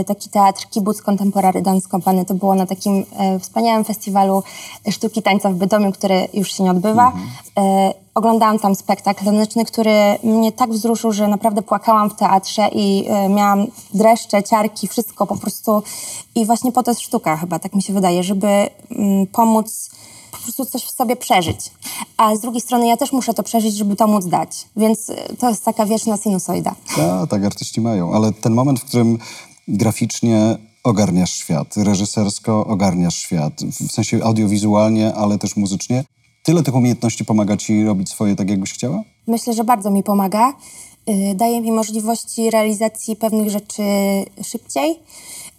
[0.06, 2.24] taki teatr Kibuc Contemporary Dance Company.
[2.24, 4.42] To było na takim e, wspaniałym festiwalu
[4.90, 7.12] sztuki tańca w Bytomiu, który już się nie odbywa.
[7.58, 13.04] E, oglądałam tam spektakl taneczny, który mnie tak wzruszył, że naprawdę płakałam w teatrze i
[13.08, 15.82] e, miałam dreszcze, ciarki, wszystko po prostu.
[16.34, 19.90] I właśnie po to jest sztuka chyba, tak mi się wydaje, żeby mm, pomóc
[20.30, 21.70] po prostu coś w sobie przeżyć.
[22.16, 24.66] A z drugiej strony ja też muszę to przeżyć, żeby to móc dać.
[24.76, 26.74] Więc e, to jest taka wieczna sinusoida.
[26.98, 29.18] A, tak artyści mają, ale ten moment, w którym
[29.68, 33.52] graficznie ogarniasz świat, reżysersko ogarniasz świat,
[33.88, 36.04] w sensie audiowizualnie, ale też muzycznie,
[36.42, 39.02] tyle tych umiejętności pomaga ci robić swoje tak, jakbyś chciała?
[39.26, 40.52] Myślę, że bardzo mi pomaga.
[41.06, 43.82] Yy, Daje mi możliwości realizacji pewnych rzeczy
[44.44, 44.98] szybciej,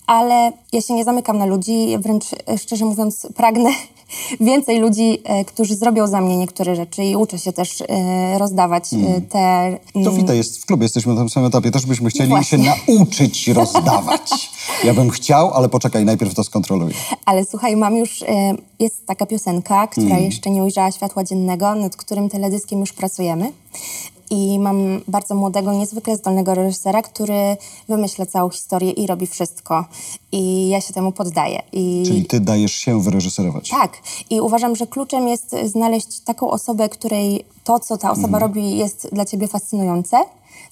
[0.07, 3.69] ale ja się nie zamykam na ludzi, wręcz e, szczerze mówiąc pragnę
[4.39, 8.83] więcej ludzi, e, którzy zrobią za mnie niektóre rzeczy i uczę się też e, rozdawać
[8.93, 9.77] e, te...
[10.03, 12.73] To Wita jest w klubie, jesteśmy na tym samym etapie, też byśmy chcieli się Właśnie.
[12.87, 14.51] nauczyć rozdawać.
[14.83, 16.93] Ja bym chciał, ale poczekaj, najpierw to skontroluję.
[17.25, 18.23] Ale słuchaj, mam już,
[18.79, 20.23] jest taka piosenka, która Mm.
[20.23, 23.51] jeszcze nie ujrzała światła dziennego, nad którym teledyskiem już pracujemy.
[24.29, 27.57] I mam bardzo młodego, niezwykle zdolnego reżysera, który
[27.89, 29.85] wymyśla całą historię i robi wszystko.
[30.31, 31.61] I ja się temu poddaję.
[31.71, 32.03] I...
[32.07, 33.69] Czyli ty dajesz się wyreżyserować.
[33.69, 33.97] Tak.
[34.29, 39.09] I uważam, że kluczem jest znaleźć taką osobę, której to, co ta osoba robi, jest
[39.11, 40.17] dla ciebie fascynujące,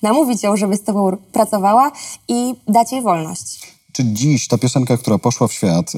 [0.01, 1.91] namówić ją, żeby z tobą pracowała
[2.27, 3.75] i dać jej wolność.
[3.91, 5.97] Czy dziś ta piosenka, która poszła w świat, y,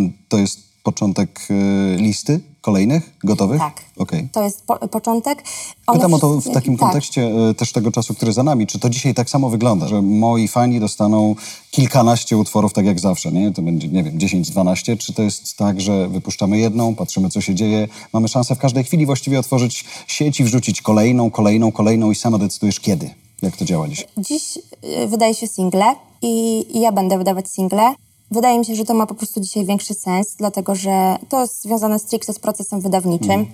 [0.00, 3.58] y, to jest początek y, listy kolejnych, gotowych?
[3.58, 3.84] Tak.
[3.98, 4.28] Okej.
[4.32, 5.44] To jest po, początek.
[5.86, 6.88] One Pytam o to w takim tak.
[6.88, 8.66] kontekście y, też tego czasu, który za nami.
[8.66, 11.34] Czy to dzisiaj tak samo wygląda, że moi fani dostaną
[11.70, 13.52] kilkanaście utworów, tak jak zawsze, nie?
[13.52, 14.98] To będzie, nie wiem, 10-12.
[14.98, 18.84] Czy to jest tak, że wypuszczamy jedną, patrzymy, co się dzieje, mamy szansę w każdej
[18.84, 23.10] chwili właściwie otworzyć sieć i wrzucić kolejną, kolejną, kolejną i sama decydujesz kiedy?
[23.42, 24.06] Jak to działa dzisiaj?
[24.18, 24.58] Dziś
[25.02, 27.94] y, wydaje się single i, i ja będę wydawać single.
[28.32, 31.62] Wydaje mi się, że to ma po prostu dzisiaj większy sens, dlatego że to jest
[31.62, 33.46] związane stricte z procesem wydawniczym.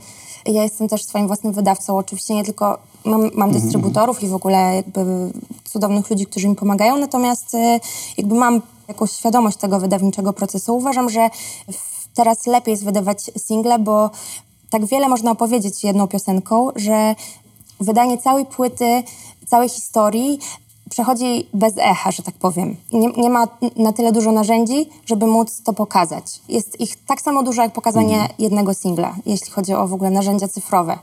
[0.47, 4.77] Ja jestem też swoim własnym wydawcą, oczywiście nie tylko mam, mam dystrybutorów i w ogóle
[4.77, 5.31] jakby
[5.64, 7.81] cudownych ludzi, którzy mi pomagają, natomiast y,
[8.19, 10.77] jakby mam jakąś świadomość tego wydawniczego procesu.
[10.77, 11.31] Uważam, że
[12.14, 14.11] teraz lepiej jest wydawać single, bo
[14.71, 17.14] tak wiele można opowiedzieć jedną piosenką, że
[17.81, 19.03] wydanie całej płyty,
[19.47, 20.38] całej historii
[20.90, 22.77] przechodzi bez echa, że tak powiem.
[22.92, 26.24] Nie, nie ma na tyle dużo narzędzi, żeby móc to pokazać.
[26.48, 30.48] Jest ich tak samo dużo, jak pokazanie jednego singla, jeśli chodzi o w ogóle narzędzia
[30.48, 30.98] cyfrowe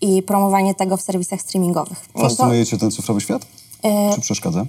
[0.00, 2.08] i promowanie tego w serwisach streamingowych.
[2.14, 3.46] No to- Fascynuje cię ten cyfrowy świat?
[3.82, 4.66] E, Czy przeszkadza?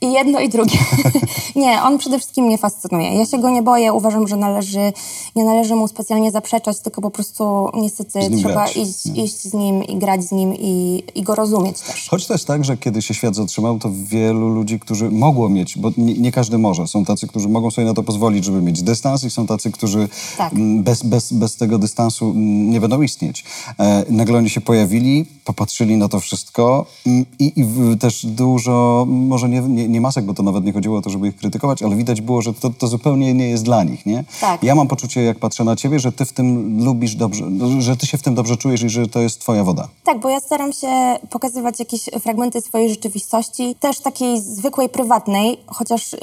[0.00, 0.78] I jedno i drugie.
[1.56, 3.14] nie, on przede wszystkim mnie fascynuje.
[3.14, 4.92] Ja się go nie boję, uważam, że należy,
[5.36, 9.84] nie należy mu specjalnie zaprzeczać, tylko po prostu niestety trzeba grać, iść, iść z nim
[9.84, 12.08] i grać z nim i, i go rozumieć też.
[12.08, 15.90] Choć jest tak, że kiedy się świat zatrzymał, to wielu ludzi, którzy mogło mieć, bo
[15.96, 19.24] nie, nie każdy może, są tacy, którzy mogą sobie na to pozwolić, żeby mieć dystans
[19.24, 20.52] i są tacy, którzy Tak.
[20.82, 22.32] bez, bez, bez tego dystansu
[22.70, 23.44] nie będą istnieć.
[23.78, 27.52] E, nagle oni się pojawili, popatrzyli na to wszystko i, i
[27.98, 31.28] też dużo, może nie, nie, nie masek, bo to nawet nie chodziło o to, żeby
[31.28, 34.24] ich krytykować, ale widać było, że to, to zupełnie nie jest dla nich, nie?
[34.40, 34.62] Tak.
[34.62, 37.44] Ja mam poczucie, jak patrzę na ciebie, że ty w tym lubisz dobrze,
[37.78, 39.88] że ty się w tym dobrze czujesz i że to jest twoja woda.
[40.04, 40.88] Tak, bo ja staram się
[41.30, 46.18] pokazywać jakieś fragmenty swojej rzeczywistości, też takiej zwykłej, prywatnej, chociaż y,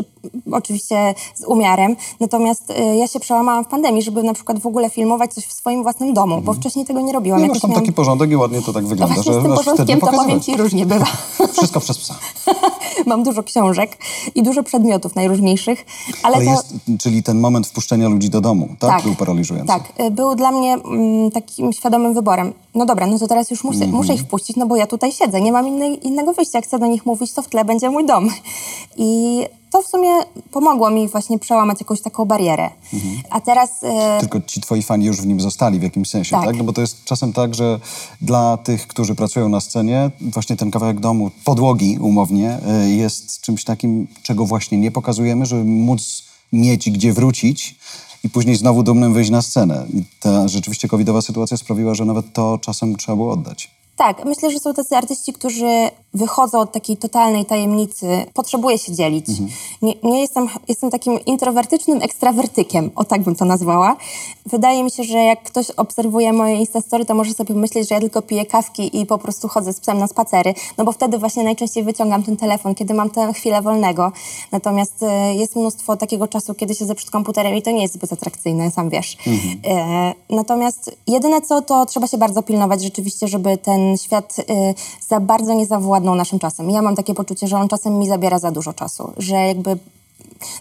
[0.52, 1.96] oczywiście z umiarem.
[2.20, 5.54] Natomiast y, ja się przełamałam w pandemii, żeby na przykład w ogóle filmować coś w
[5.54, 7.42] swoim własnym domu, bo wcześniej tego nie robiłam.
[7.42, 9.56] No, masz tam miałam- taki porządek i ładnie to tak wygląda, Właśnie że z tym
[9.56, 11.06] porządkiem to powiem ci różnie bywa.
[11.54, 12.16] Wszystko przez psa.
[13.06, 13.53] Mam dużo książek
[14.36, 15.86] i dużo przedmiotów najróżniejszych,
[16.24, 16.52] ale, Ale to...
[16.52, 19.04] jest, czyli ten moment wpuszczenia ludzi do domu, tak?
[19.04, 19.68] Był paraliżujący.
[19.68, 22.54] Tak, y, był dla mnie mm, takim świadomym wyborem.
[22.76, 23.96] No dobra, no to teraz już muszę, Mhm.
[23.96, 26.58] muszę ich wpuścić, no bo ja tutaj siedzę, nie mam innej, innego wyjścia.
[26.58, 28.30] Jak chcę do nich mówić, to w tle będzie mój dom.
[28.98, 29.42] I
[29.74, 30.10] to w sumie
[30.52, 32.70] pomogło mi właśnie przełamać jakąś taką barierę.
[32.94, 33.22] Mhm.
[33.30, 33.84] A teraz...
[33.84, 36.46] y, Tylko ci twoi fani już w nim zostali w jakimś sensie, tak.
[36.46, 36.56] Tak.
[36.56, 37.80] No bo to jest czasem tak, że
[38.22, 43.64] dla tych, którzy pracują na scenie, właśnie ten kawałek domu, podłogi umownie, y, jest czymś
[43.64, 47.76] takim, czego właśnie nie pokazujemy, żeby móc mieć gdzie wrócić
[48.24, 49.86] i później znowu dumnym wyjść na scenę.
[49.94, 53.72] I ta rzeczywiście covidowa sytuacja sprawiła, że nawet to czasem trzeba było oddać.
[53.96, 58.26] Tak, myślę, że są tacy artyści, którzy wychodzą od takiej totalnej tajemnicy.
[58.34, 59.28] Potrzebuję się dzielić.
[59.82, 63.96] Nie, nie jestem, jestem takim introwertycznym ekstrawertykiem, o tak bym to nazwała.
[64.46, 68.02] Wydaje mi się, że jak ktoś obserwuje moje Instastory, to może sobie myśleć, że ja
[68.02, 71.44] tylko piję kawki i po prostu chodzę z psem na spacery, no bo wtedy właśnie
[71.44, 74.12] najczęściej wyciągam ten telefon, kiedy mam tę chwilę wolnego.
[74.52, 78.14] Natomiast e, jest mnóstwo takiego czasu, kiedy siedzę przed komputerem i to nie jest zbyt
[78.14, 79.18] atrakcyjne, sam wiesz.
[79.68, 84.74] E, natomiast jedyne co, to trzeba się bardzo pilnować rzeczywiście, żeby ten świat e,
[85.08, 85.66] za bardzo nie
[86.04, 86.70] zawładnął naszym czasem.
[86.70, 89.78] Ja mam takie poczucie, że on czasem mi zabiera za dużo czasu, że jakby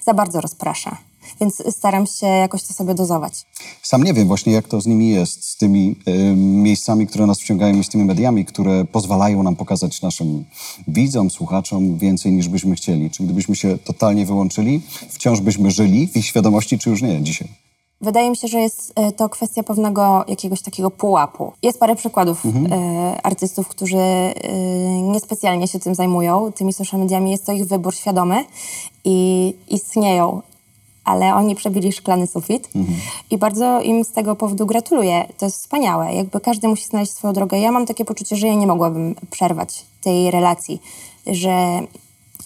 [0.06, 0.96] za bardzo rozprasza.
[1.40, 3.46] Więc staram się jakoś to sobie dozować.
[3.82, 7.40] Sam nie wiem właśnie, jak to z nimi jest, z tymi y, miejscami, które nas
[7.40, 10.44] wciągają i z tymi mediami, które pozwalają nam pokazać naszym
[10.88, 13.10] widzom, słuchaczom więcej niż byśmy chcieli.
[13.10, 17.48] Czy gdybyśmy się totalnie wyłączyli, wciąż byśmy żyli w ich świadomości, czy już nie dzisiaj?
[18.02, 21.52] Wydaje mi się, że jest e, to kwestia pewnego jakiegoś takiego pułapu.
[21.62, 24.32] Jest parę przykładów e, artystów, którzy e,
[25.02, 27.30] niespecjalnie się tym zajmują, tymi social mediami.
[27.30, 28.44] Jest to ich wybór świadomy
[29.04, 30.42] i istnieją,
[31.04, 32.70] ale oni przebili szklany sufit
[33.30, 35.28] i bardzo im z tego powodu gratuluję.
[35.38, 36.14] To jest wspaniałe.
[36.14, 37.58] Jakby każdy musi znaleźć swoją drogę.
[37.58, 40.80] Ja mam takie poczucie, że ja nie mogłabym przerwać tej relacji,
[41.26, 41.80] że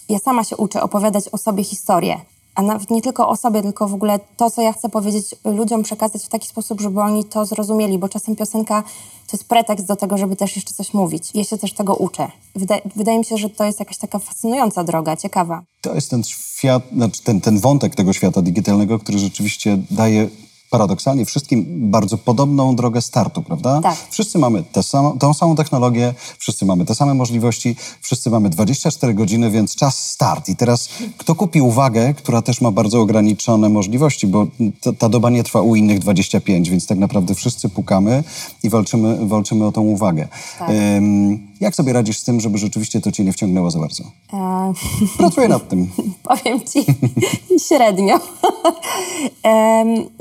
[0.09, 2.17] ja sama się uczę opowiadać o sobie historię.
[2.57, 5.83] A nawet nie tylko o sobie, tylko w ogóle to, co ja chcę powiedzieć ludziom,
[5.83, 8.83] przekazać w taki sposób, żeby oni to zrozumieli, bo czasem piosenka
[9.27, 11.31] to jest pretekst do tego, żeby też jeszcze coś mówić.
[11.33, 12.31] Ja się też tego uczę.
[12.55, 15.61] Wyda- wydaje mi się, że to jest jakaś taka fascynująca droga, ciekawa.
[15.81, 20.29] To jest ten świat, znaczy ten, ten wątek tego świata digitalnego, który rzeczywiście daje
[20.69, 23.81] paradoksalnie wszystkim bardzo podobną drogę startu, prawda?
[23.81, 23.97] Tak.
[24.09, 29.13] Wszyscy mamy tę samą, tą samą technologię, wszyscy mamy te same możliwości, wszyscy mamy 24
[29.13, 30.49] godziny, więc czas start.
[30.49, 34.47] I teraz kto kupi uwagę, która też ma bardzo ograniczone możliwości, bo
[34.81, 38.23] ta, ta doba nie trwa u innych 25, więc tak naprawdę wszyscy pukamy
[38.63, 40.27] i walczymy, walczymy o tą uwagę.
[40.59, 40.69] Tak.
[40.69, 44.03] Ym, jak sobie radzisz z tym, żeby rzeczywiście to cię nie wciągnęło za bardzo?
[44.33, 44.73] E,
[45.17, 45.89] Pracuję nad tym.
[46.29, 46.85] powiem ci
[47.67, 48.19] średnio.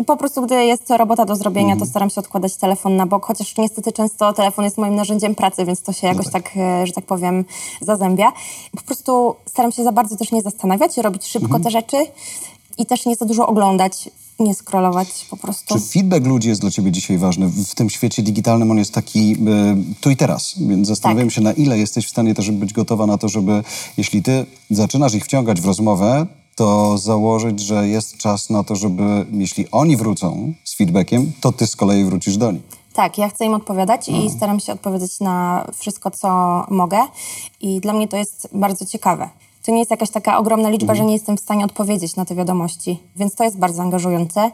[0.07, 3.57] Po prostu, gdy jest robota do zrobienia, to staram się odkładać telefon na bok, chociaż
[3.57, 7.05] niestety często telefon jest moim narzędziem pracy, więc to się jakoś tak, e, że tak
[7.05, 7.45] powiem,
[7.81, 8.33] zazębia.
[8.77, 11.97] Po prostu staram się za bardzo też nie zastanawiać, robić szybko te rzeczy
[12.79, 15.75] i też nie za dużo oglądać, nie scrollować po prostu.
[15.75, 17.49] Czy feedback ludzi jest dla ciebie dzisiaj ważny?
[17.49, 19.37] W tym świecie digitalnym on jest taki y,
[20.01, 21.35] tu i teraz, więc zastanawiam Tak.
[21.35, 23.65] się, na ile jesteś w stanie też być gotowa na to, żeby
[23.97, 29.27] jeśli ty zaczynasz ich wciągać w rozmowę, to założyć, że jest czas na to, żeby
[29.33, 32.63] jeśli oni wrócą z feedbackiem, to ty z kolei wrócisz do nich.
[32.93, 36.29] Tak, ja chcę im odpowiadać i staram się odpowiedzieć na wszystko, co
[36.71, 36.99] mogę.
[37.61, 39.29] I dla mnie to jest bardzo ciekawe.
[39.67, 42.35] To nie jest jakaś taka ogromna liczba, że nie jestem w stanie odpowiedzieć na te
[42.35, 44.51] wiadomości, więc to jest bardzo angażujące.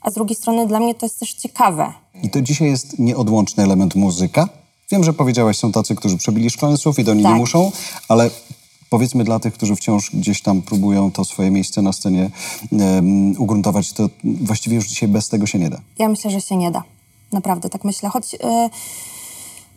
[0.00, 1.92] A z drugiej strony dla mnie to jest też ciekawe.
[2.22, 4.48] I to dzisiaj jest nieodłączny element muzyka.
[4.92, 7.36] Wiem, że powiedziałaś, są tacy, którzy przebili szklany sufit, oni nie Tak.
[7.36, 7.72] muszą,
[8.08, 8.30] ale
[8.90, 12.30] powiedzmy dla tych, którzy wciąż gdzieś tam próbują to swoje miejsce na scenie
[12.72, 15.80] em, ugruntować, to właściwie już dzisiaj bez tego się nie da.
[15.98, 16.82] Ja myślę, że się nie da.
[17.32, 18.08] Naprawdę, tak myślę.
[18.08, 18.38] Choć y,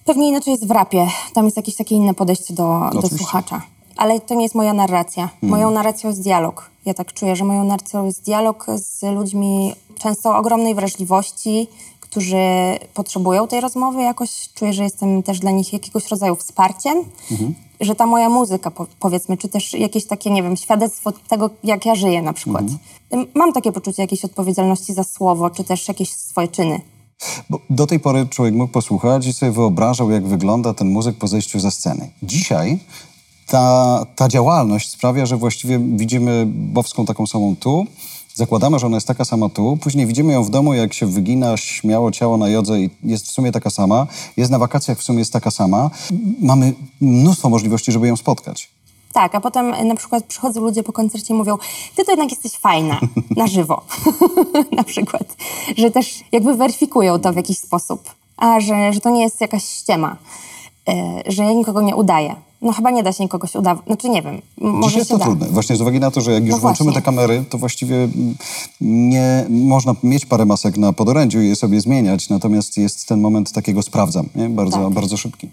[0.05, 1.07] pewnie inaczej jest w rapie.
[1.33, 3.61] Tam jest jakieś takie inne podejście do, do słuchacza.
[4.01, 5.29] Ale to nie jest moja narracja.
[5.41, 6.69] Moją narracją jest dialog.
[6.85, 11.67] Ja tak czuję, że moją narracją jest dialog z ludźmi często ogromnej wrażliwości,
[11.99, 12.37] którzy
[12.93, 14.49] potrzebują tej rozmowy jakoś.
[14.55, 16.97] Czuję, że jestem też dla nich jakiegoś rodzaju wsparciem.
[17.31, 17.55] Mhm.
[17.81, 21.85] Że ta moja muzyka, po, powiedzmy, czy też jakieś takie, nie wiem, świadectwo tego, jak
[21.85, 22.63] ja żyję na przykład.
[23.11, 23.27] Mhm.
[23.35, 26.81] Mam takie poczucie jakiejś odpowiedzialności za słowo, czy też jakieś swoje czyny.
[27.49, 31.27] Bo do tej pory człowiek mógł posłuchać i sobie wyobrażał, jak wygląda ten muzyk po
[31.27, 32.09] zejściu ze sceny.
[32.23, 32.79] Dzisiaj
[33.51, 37.85] ta, ta działalność sprawia, że właściwie widzimy Bowską taką samą tu,
[38.35, 41.57] zakładamy, że ona jest taka sama tu, później widzimy ją w domu, jak się wygina
[41.57, 45.19] śmiało ciało na jodze i jest w sumie taka sama, jest na wakacjach, w sumie
[45.19, 45.89] jest taka sama.
[46.41, 48.69] Mamy mnóstwo możliwości, żeby ją spotkać.
[49.13, 51.57] Tak, a potem e, na przykład przychodzą ludzie po koncercie i mówią,
[51.95, 52.99] ty to jednak jesteś fajna,
[53.37, 53.81] na żywo.
[54.77, 55.35] na przykład.
[55.77, 58.11] Że też jakby weryfikują to w jakiś sposób.
[58.37, 60.17] A, że, że to nie jest jakaś ściema.
[60.89, 62.35] E, że ja nikogo nie udaję.
[62.61, 63.85] No chyba nie da się nikogoś udawać.
[63.85, 65.25] Znaczy nie wiem, może Dziś jest to da.
[65.25, 65.47] trudne.
[65.47, 67.01] Właśnie z uwagi na to, że jak już No włączymy właśnie.
[67.01, 68.07] te kamery, to właściwie
[68.81, 73.51] nie można mieć parę masek na podorędziu i je sobie zmieniać, natomiast jest ten moment
[73.51, 74.49] takiego sprawdzam, nie?
[74.49, 74.89] Bardzo, Tak.
[74.93, 75.49] bardzo szybki.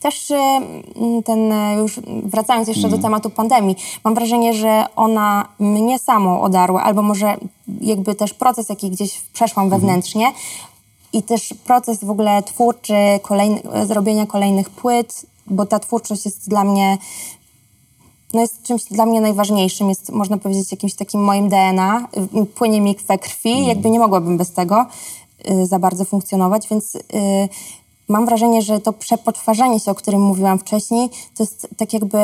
[0.00, 3.00] Też m, ten, e, już wracając jeszcze Mhm.
[3.00, 7.36] do tematu pandemii, mam wrażenie, że ona mnie samą odarła, albo może
[7.80, 9.80] jakby też proces, jaki gdzieś przeszłam Mhm.
[9.80, 10.32] wewnętrznie
[11.12, 16.64] i też proces w ogóle twórczy, kolejny, zrobienia kolejnych płyt, bo ta twórczość jest dla
[16.64, 16.98] mnie
[18.34, 22.08] no jest czymś dla mnie najważniejszym, jest można powiedzieć jakimś takim moim DNA,
[22.54, 24.86] płynie mi we krwi, jakby nie mogłabym bez tego
[25.50, 27.00] y, za bardzo funkcjonować, więc y,
[28.08, 32.18] mam wrażenie, że to przepoczwarzanie się, o którym mówiłam wcześniej, to jest tak jakby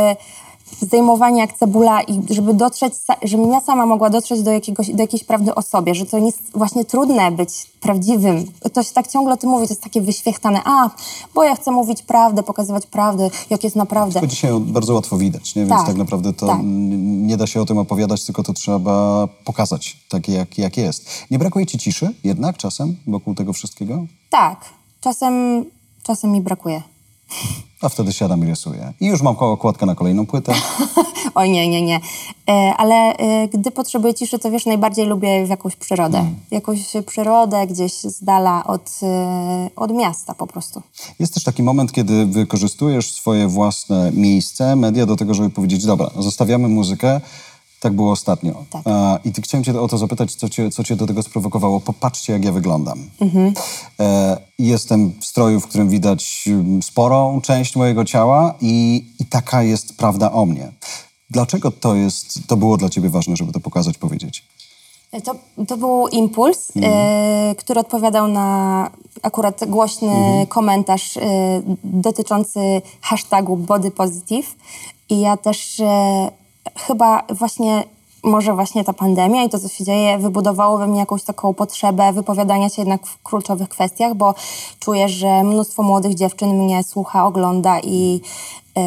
[0.81, 5.25] zdejmowanie jak cebula i żeby dotrzeć, żebym ja sama mogła dotrzeć do, jakiegoś, do jakiejś
[5.25, 7.51] prawdy o sobie, że to jest właśnie trudne być
[7.81, 8.45] prawdziwym.
[8.73, 10.91] To się tak ciągle o tym mówi, to jest takie wyświechtane, a,
[11.35, 14.21] bo ja chcę mówić prawdę, pokazywać prawdę, jak jest naprawdę.
[14.21, 15.63] To dzisiaj bardzo łatwo widać, nie?
[15.63, 16.59] więc Tak, tak naprawdę to tak.
[16.63, 21.09] nie da się o tym opowiadać, tylko to trzeba pokazać takie, jak, jak jest.
[21.31, 24.07] Nie brakuje ci ciszy jednak czasem wokół tego wszystkiego?
[24.31, 24.65] Tak,
[25.01, 25.65] czasem,
[26.03, 26.83] czasem mi brakuje.
[27.83, 28.93] A wtedy siadam i rysuję.
[29.01, 30.55] I już mam okładkę na kolejną płytę.
[31.35, 32.01] Oj, nie, nie, nie.
[32.49, 36.25] E, ale e, gdy potrzebuję ciszy, to wiesz, najbardziej lubię w jakąś przyrodę.
[36.49, 40.83] W jakąś przyrodę gdzieś z dala od, e, od miasta po prostu.
[41.19, 46.11] Jest też taki moment, kiedy wykorzystujesz swoje własne miejsce, media do tego, żeby powiedzieć, dobra,
[46.19, 47.21] zostawiamy muzykę.
[47.81, 48.65] Tak było ostatnio.
[48.71, 48.83] Tak.
[48.85, 51.81] A, I ty chciałem cię o to zapytać, co cię, co cię do tego sprowokowało.
[51.81, 53.11] Popatrzcie, jak ja wyglądam.
[54.01, 59.63] E, jestem w stroju, w którym widać mm, sporą część mojego ciała i, i taka
[59.63, 60.73] jest prawda o mnie.
[61.31, 64.45] Dlaczego to jest, to było dla ciebie ważne, żeby to pokazać, powiedzieć?
[65.13, 65.35] E, To,
[65.69, 68.91] to był impuls, e, który odpowiadał na
[69.23, 71.21] akurat głośny komentarz e,
[71.85, 72.61] dotyczący
[73.01, 74.57] hashtagu body positive.
[75.09, 76.31] I ja też e,
[76.77, 77.85] chyba właśnie,
[78.25, 82.13] może właśnie ta pandemia i to, co się dzieje, wybudowało we mnie jakąś taką potrzebę
[82.13, 84.35] wypowiadania się jednak w kluczowych kwestiach, bo
[84.81, 88.21] czuję, że mnóstwo młodych dziewczyn mnie słucha, ogląda i
[88.77, 88.81] e,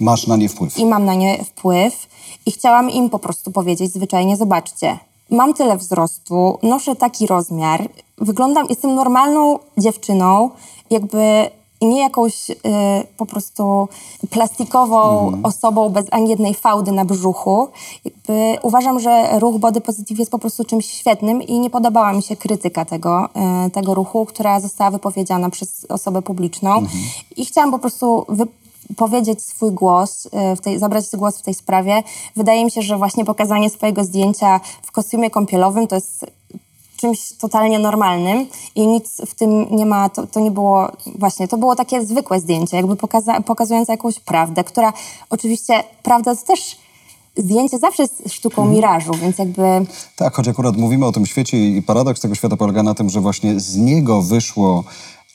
[0.00, 0.78] Masz na nie wpływ.
[0.78, 2.06] i mam na nie wpływ
[2.46, 4.98] i chciałam im po prostu powiedzieć zwyczajnie, zobaczcie,
[5.30, 10.50] mam tyle wzrostu, noszę taki rozmiar, wyglądam, jestem normalną dziewczyną,
[10.90, 11.50] jakby
[11.86, 12.54] nie jakąś y,
[13.16, 13.88] po prostu
[14.30, 15.46] plastikową Mhm.
[15.46, 17.68] osobą bez ani jednej fałdy na brzuchu.
[18.04, 22.22] Jakby uważam, że ruch body positive jest po prostu czymś świetnym i nie podobała mi
[22.22, 23.28] się krytyka tego,
[23.66, 26.70] y, tego ruchu, która została wypowiedziana przez osobę publiczną.
[26.70, 27.02] Mhm.
[27.36, 28.26] I chciałam po prostu
[28.96, 32.02] powiedzieć swój głos, y, w tej, zabrać głos w tej sprawie.
[32.36, 36.26] Wydaje mi się, że właśnie pokazanie swojego zdjęcia w kostiumie kąpielowym to jest
[37.02, 40.88] czymś totalnie normalnym i nic w tym nie ma, to, to nie było,
[41.18, 44.92] właśnie, to było takie zwykłe zdjęcie, jakby pokaza, pokazujące jakąś prawdę, która
[45.30, 46.76] oczywiście, prawda to też,
[47.36, 49.62] zdjęcie zawsze jest sztuką mirażu, więc jakby
[50.16, 53.20] Tak, choć akurat mówimy o tym świecie i paradoks tego świata polega na tym, że
[53.20, 54.84] właśnie z niego wyszło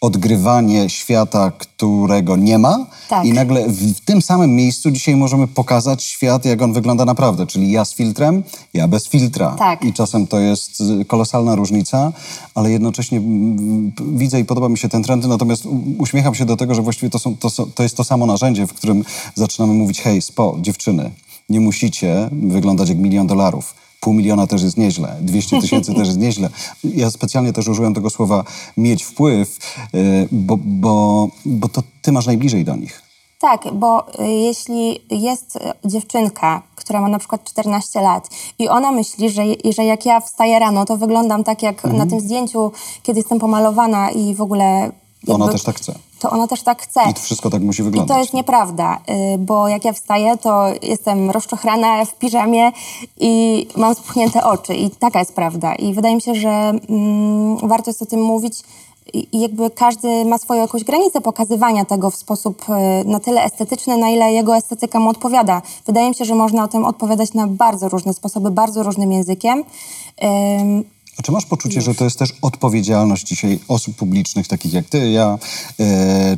[0.02, 3.26] odgrywanie świata, którego nie ma Tak.
[3.26, 7.72] i nagle w, tym samym miejscu dzisiaj możemy pokazać świat, jak on wygląda naprawdę, czyli
[7.72, 9.56] ja z filtrem, ja bez filtra.
[9.60, 9.84] Tak.
[9.86, 12.12] I czasem to jest y, kolosalna różnica,
[12.56, 15.64] ale jednocześnie mm, p- widzę i podoba mi się ten trend, natomiast
[15.98, 18.74] uśmiecham się do tego, że właściwie to, są, to, to jest to samo narzędzie, w
[18.74, 19.04] którym
[19.36, 21.12] zaczynamy mówić, hej, spo, dziewczyny,
[21.50, 23.74] nie musicie wyglądać jak milion dolarów.
[24.00, 26.50] Pół miliona też jest nieźle, 200 tysięcy też jest nieźle.
[26.84, 28.44] Ja specjalnie też użyłem tego słowa
[28.78, 29.60] mieć wpływ,
[29.96, 33.02] y, bo, bo, bo to ty masz najbliżej do nich.
[33.40, 38.30] Tak, bo y, jeśli jest dziewczynka, która ma na przykład 14 lat
[38.60, 39.44] i ona myśli, że,
[39.76, 42.72] że jak ja wstaję rano, to wyglądam tak jak na tym zdjęciu,
[43.04, 44.92] kiedy jestem pomalowana i w ogóle...
[45.26, 45.94] To ona jakby- też tak chce.
[46.20, 47.02] To ona też tak chce.
[47.10, 48.16] I to wszystko tak musi I wyglądać.
[48.16, 49.00] to jest nieprawda,
[49.36, 52.72] y, bo jak ja wstaję, to jestem rozczochrana w piżamie
[53.20, 55.76] i mam spuchnięte oczy i taka jest prawda.
[55.76, 58.64] I wydaje mi się, że mm, warto jest o tym mówić
[59.14, 63.44] i i jakby każdy ma swoją jakąś granicę pokazywania tego w sposób y, na tyle
[63.44, 65.62] estetyczny, na ile jego estetyka mu odpowiada.
[65.86, 69.64] Wydaje mi się, że można o tym odpowiadać na bardzo różne sposoby, bardzo różnym językiem.
[71.20, 75.12] A czy masz poczucie, że to jest też odpowiedzialność dzisiaj osób publicznych, takich jak ty,
[75.12, 75.38] ja,
[75.80, 76.38] e,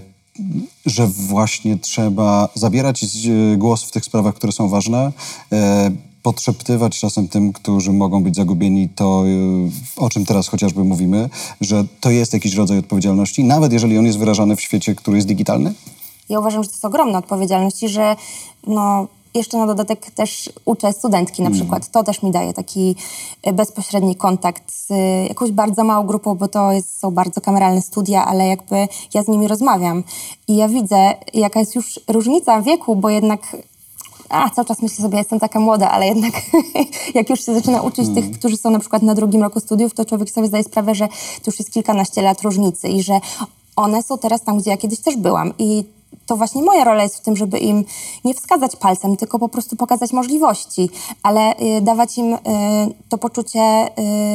[0.85, 5.11] że właśnie trzeba zabierać z- głos w tych sprawach, które są ważne,
[5.51, 5.91] e,
[6.23, 11.29] podszeptywać czasem tym, którzy mogą być zagubieni, to e, o czym teraz chociażby mówimy,
[11.61, 15.27] że to jest jakiś rodzaj odpowiedzialności, nawet jeżeli on jest wyrażany w świecie, który jest
[15.27, 15.73] digitalny?
[16.29, 18.15] Ja uważam, że to jest ogromna odpowiedzialność i że
[18.67, 21.91] no, jeszcze na dodatek też uczę studentki na przykład.
[21.91, 22.95] To też mi daje taki
[23.43, 24.95] e, bezpośredni kontakt z e,
[25.27, 29.27] jakąś bardzo małą grupą, bo to jest, są bardzo kameralne studia, ale jakby ja z
[29.27, 30.03] nimi rozmawiam
[30.47, 33.57] i ja widzę, jaka jest już różnica wieku, bo jednak
[34.29, 36.33] a, cały czas myślę sobie, jestem taka młoda, ale jednak
[37.15, 40.05] jak już się zaczyna uczyć tych, którzy są na przykład na drugim roku studiów, to
[40.05, 43.19] człowiek sobie zdaje sprawę, że to już jest kilkanaście lat różnicy i że
[43.75, 45.53] one są teraz tam, gdzie ja kiedyś też byłam.
[45.57, 45.83] I
[46.25, 47.85] to właśnie moja rola jest w tym, żeby im
[48.25, 50.89] nie wskazać palcem, tylko po prostu pokazać możliwości,
[51.23, 52.37] ale y, dawać im y,
[53.09, 53.87] to poczucie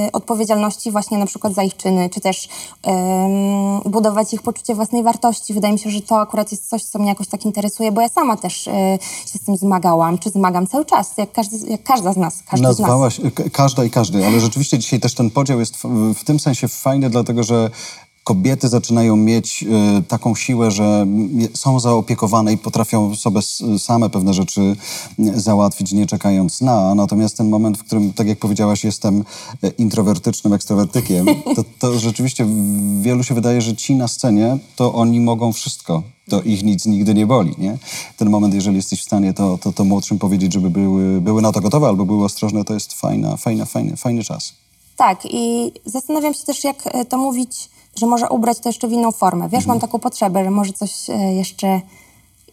[0.06, 2.48] y, odpowiedzialności właśnie na przykład za ich czyny, czy też
[3.84, 5.54] budować ich poczucie własnej wartości.
[5.54, 8.08] Wydaje mi się, że to akurat jest coś, co mnie jakoś tak interesuje, bo ja
[8.08, 8.70] sama też y,
[9.32, 12.66] się z tym zmagałam, czy zmagam cały czas, jak, każdy, jak każda z nas, każdy
[12.66, 12.78] z nas.
[12.78, 16.40] Nazwałaś, k- każda i każdy, ale rzeczywiście dzisiaj też ten podział jest w, w tym
[16.40, 17.70] sensie fajny, dlatego że
[18.24, 21.06] kobiety zaczynają mieć e, taką siłę, że
[21.54, 23.40] są zaopiekowane i potrafią sobie
[23.78, 24.76] same pewne rzeczy
[25.34, 26.94] załatwić, nie czekając na.
[26.94, 29.24] Natomiast ten moment, w którym, tak jak powiedziałaś, jestem
[29.62, 32.46] e, introwertycznym ekstrawertykiem, to, to rzeczywiście
[33.00, 36.02] wielu się wydaje, że ci na scenie, to oni mogą wszystko.
[36.28, 37.78] To ich nic nigdy nie boli, nie?
[38.16, 41.52] Ten moment, jeżeli jesteś w stanie to, to, to młodszym powiedzieć, żeby były, były na
[41.52, 44.52] to gotowe albo były ostrożne, to jest fajna, fajna, fajny, fajny czas.
[44.96, 48.92] Tak, i zastanawiam się też, jak e, to mówić, że może ubrać to jeszcze w
[48.92, 49.48] inną formę.
[49.48, 51.80] Wiesz, mam taką potrzebę, że może coś e, jeszcze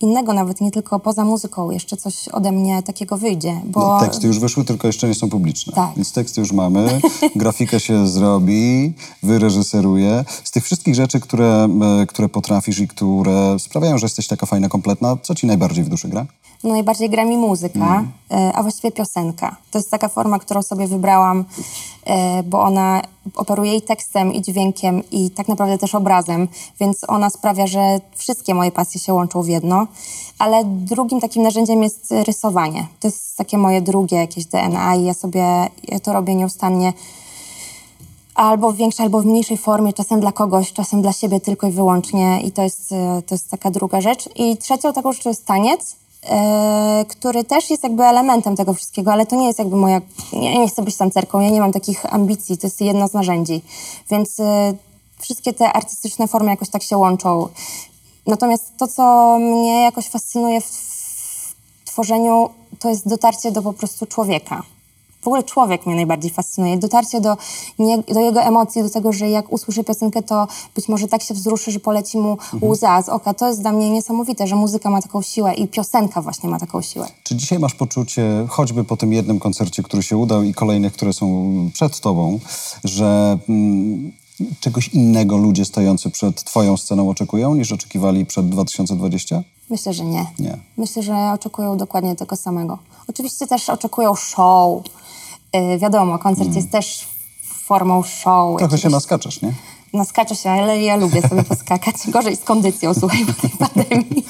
[0.02, 3.80] innego, nawet nie tylko poza muzyką, jeszcze coś ode mnie takiego wyjdzie, bo...
[3.80, 5.74] No, teksty już wyszły, tylko jeszcze nie są publiczne.
[5.74, 5.96] Tak.
[5.96, 7.02] Więc teksty już mamy,
[7.36, 10.26] grafikę się zrobi, wyreżyseruje.
[10.44, 11.68] Z tych wszystkich rzeczy, które,
[12.02, 15.90] e, które potrafisz i które sprawiają, że jesteś taka fajna, kompletna, co ci najbardziej w
[15.90, 16.26] duszy gra?
[16.64, 19.56] No najbardziej gra mi muzyka, e, a właściwie piosenka.
[19.72, 21.46] To jest taka forma, którą sobie wybrałam,
[22.06, 23.02] e, bo ona
[23.36, 26.48] operuje i tekstem, i dźwiękiem, i tak naprawdę też obrazem,
[26.80, 29.88] więc ona sprawia, że wszystkie moje pasje się łączą w jedno.
[30.40, 32.88] Ale drugim takim narzędziem jest rysowanie.
[33.00, 36.94] To jest takie moje drugie jakieś DNA i ja sobie ja to robię nieustannie
[38.36, 41.72] albo w większej, albo w mniejszej formie, czasem dla kogoś, czasem dla siebie tylko i
[41.72, 44.30] wyłącznie i to jest, e, to jest taka druga rzecz.
[44.36, 45.96] I trzecią taką rzeczą jest taniec,
[47.08, 50.02] który też jest jakby elementem tego wszystkiego, ale to nie jest jakby moja,
[50.34, 53.62] ja nie chcę być tancerką, ja nie mam takich ambicji, to jest jedno z narzędzi,
[54.10, 54.74] więc e,
[55.20, 57.48] wszystkie te artystyczne formy jakoś tak się łączą.
[58.28, 61.54] Natomiast to, co mnie jakoś fascynuje w
[61.86, 64.64] tworzeniu, to jest dotarcie do po prostu człowieka.
[65.22, 66.78] W ogóle człowiek mnie najbardziej fascynuje.
[66.78, 67.38] Dotarcie do,
[67.80, 71.34] nie, do jego emocji, do tego, że jak usłyszy piosenkę, to być może tak się
[71.34, 73.34] wzruszy, że poleci mu łza z oka.
[73.34, 76.82] To jest dla mnie niesamowite, że muzyka ma taką siłę i piosenka właśnie ma taką
[76.82, 77.08] siłę.
[77.24, 81.14] Czy dzisiaj masz poczucie, choćby po tym jednym koncercie, który się udał i kolejnych, które
[81.14, 82.40] są przed tobą,
[82.84, 84.12] że mm,
[84.60, 89.44] czegoś innego ludzie stojący przed twoją sceną oczekują, niż oczekiwali przed 2020?
[89.70, 90.26] Myślę, że nie.
[90.40, 90.58] Nie.
[90.78, 92.78] Myślę, że oczekują dokładnie tego samego.
[93.08, 94.84] Oczywiście też oczekują show.
[95.54, 97.08] Yy, wiadomo, koncert jest też
[97.44, 98.48] formą show.
[98.48, 98.58] Mm.
[98.58, 99.54] Trochę się jakiegoś- naskaczesz, nie?
[99.94, 101.96] Naskaczę się, ale ja lubię sobie poskakać.
[102.08, 104.26] Gorzej z kondycją, słuchaj, po tej pandemii.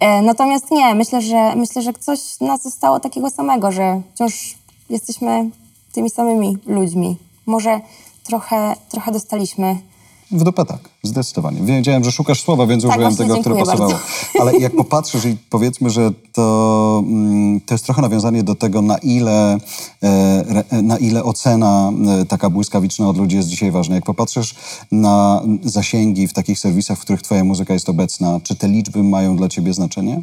[0.00, 4.54] E, natomiast nie, myślę, że myślę, że coś nas zostało takiego samego, że wciąż
[4.90, 5.50] jesteśmy
[5.92, 7.16] tymi samymi ludźmi.
[7.46, 7.80] Może
[8.24, 9.78] trochę, trochę dostaliśmy
[10.30, 11.60] W dupę tak, zdecydowanie.
[11.62, 13.90] Wiedziałem, że szukasz słowa, więc Tak, użyłem tego, które pasowało.
[13.90, 14.04] bardzo.
[14.40, 18.98] Ale jak popatrzysz i powiedzmy, że to, mm, to jest trochę nawiązanie do tego, na
[18.98, 23.94] ile, e, re- na ile ocena e, taka błyskawiczna od ludzi jest dzisiaj ważna.
[23.94, 24.54] Jak popatrzysz
[24.92, 29.36] na zasięgi w takich serwisach, w których twoja muzyka jest obecna, czy te liczby mają
[29.36, 30.22] dla ciebie znaczenie?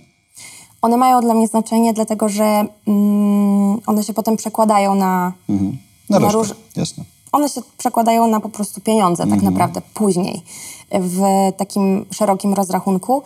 [0.82, 5.60] One mają dla mnie znaczenie, dlatego że mm, one się potem przekładają na, Na
[6.10, 6.50] na resztę, róż...
[6.76, 7.04] jasne.
[7.36, 9.54] One się przekładają na po prostu pieniądze tak Mhm.
[9.54, 10.42] naprawdę później
[10.92, 11.22] w
[11.58, 13.24] takim szerokim rozrachunku,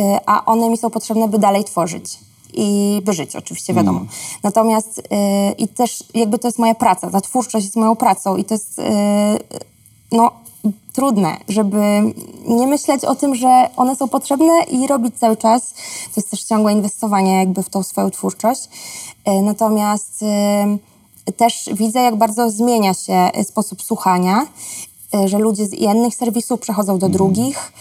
[0.00, 2.18] y, a one mi są potrzebne, by dalej tworzyć
[2.54, 4.00] i by żyć oczywiście, wiadomo.
[4.00, 4.18] Mhm.
[4.42, 5.02] Natomiast y,
[5.58, 8.78] i też jakby to jest moja praca, ta twórczość jest moją pracą i to jest
[8.78, 8.82] y,
[10.12, 10.30] no
[10.92, 11.80] trudne, żeby
[12.48, 15.74] nie myśleć o tym, że one są potrzebne i robić cały czas.
[16.14, 18.68] To jest też ciągłe inwestowanie jakby w tą swoją twórczość.
[19.28, 20.24] Y, Natomiast
[21.36, 24.46] też widzę, jak bardzo zmienia się y, sposób słuchania,
[25.14, 27.72] y, że ludzie z jednych serwisów przechodzą do drugich.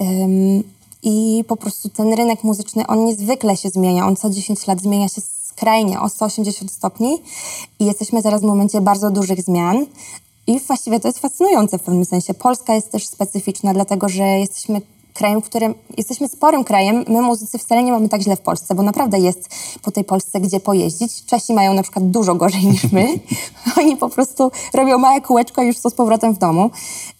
[0.00, 0.62] Ym,
[1.02, 4.06] I po prostu ten rynek muzyczny, on niezwykle się zmienia.
[4.06, 7.22] On co 10 lat zmienia się skrajnie o 180 stopni
[7.78, 9.86] i jesteśmy teraz w momencie bardzo dużych zmian.
[10.46, 12.34] I właściwie to jest fascynujące w pewnym sensie.
[12.34, 14.80] Polska jest też specyficzna, dlatego że jesteśmy
[15.16, 17.04] krajem, w którym jesteśmy sporym krajem.
[17.08, 19.48] My muzycy wcale nie mamy tak źle w Polsce, bo naprawdę jest
[19.82, 21.24] po tej Polsce gdzie pojeździć.
[21.24, 23.06] Czesi mają na przykład dużo gorzej niż my.
[23.78, 26.70] Oni po prostu robią małe kółeczko i już są z powrotem w domu.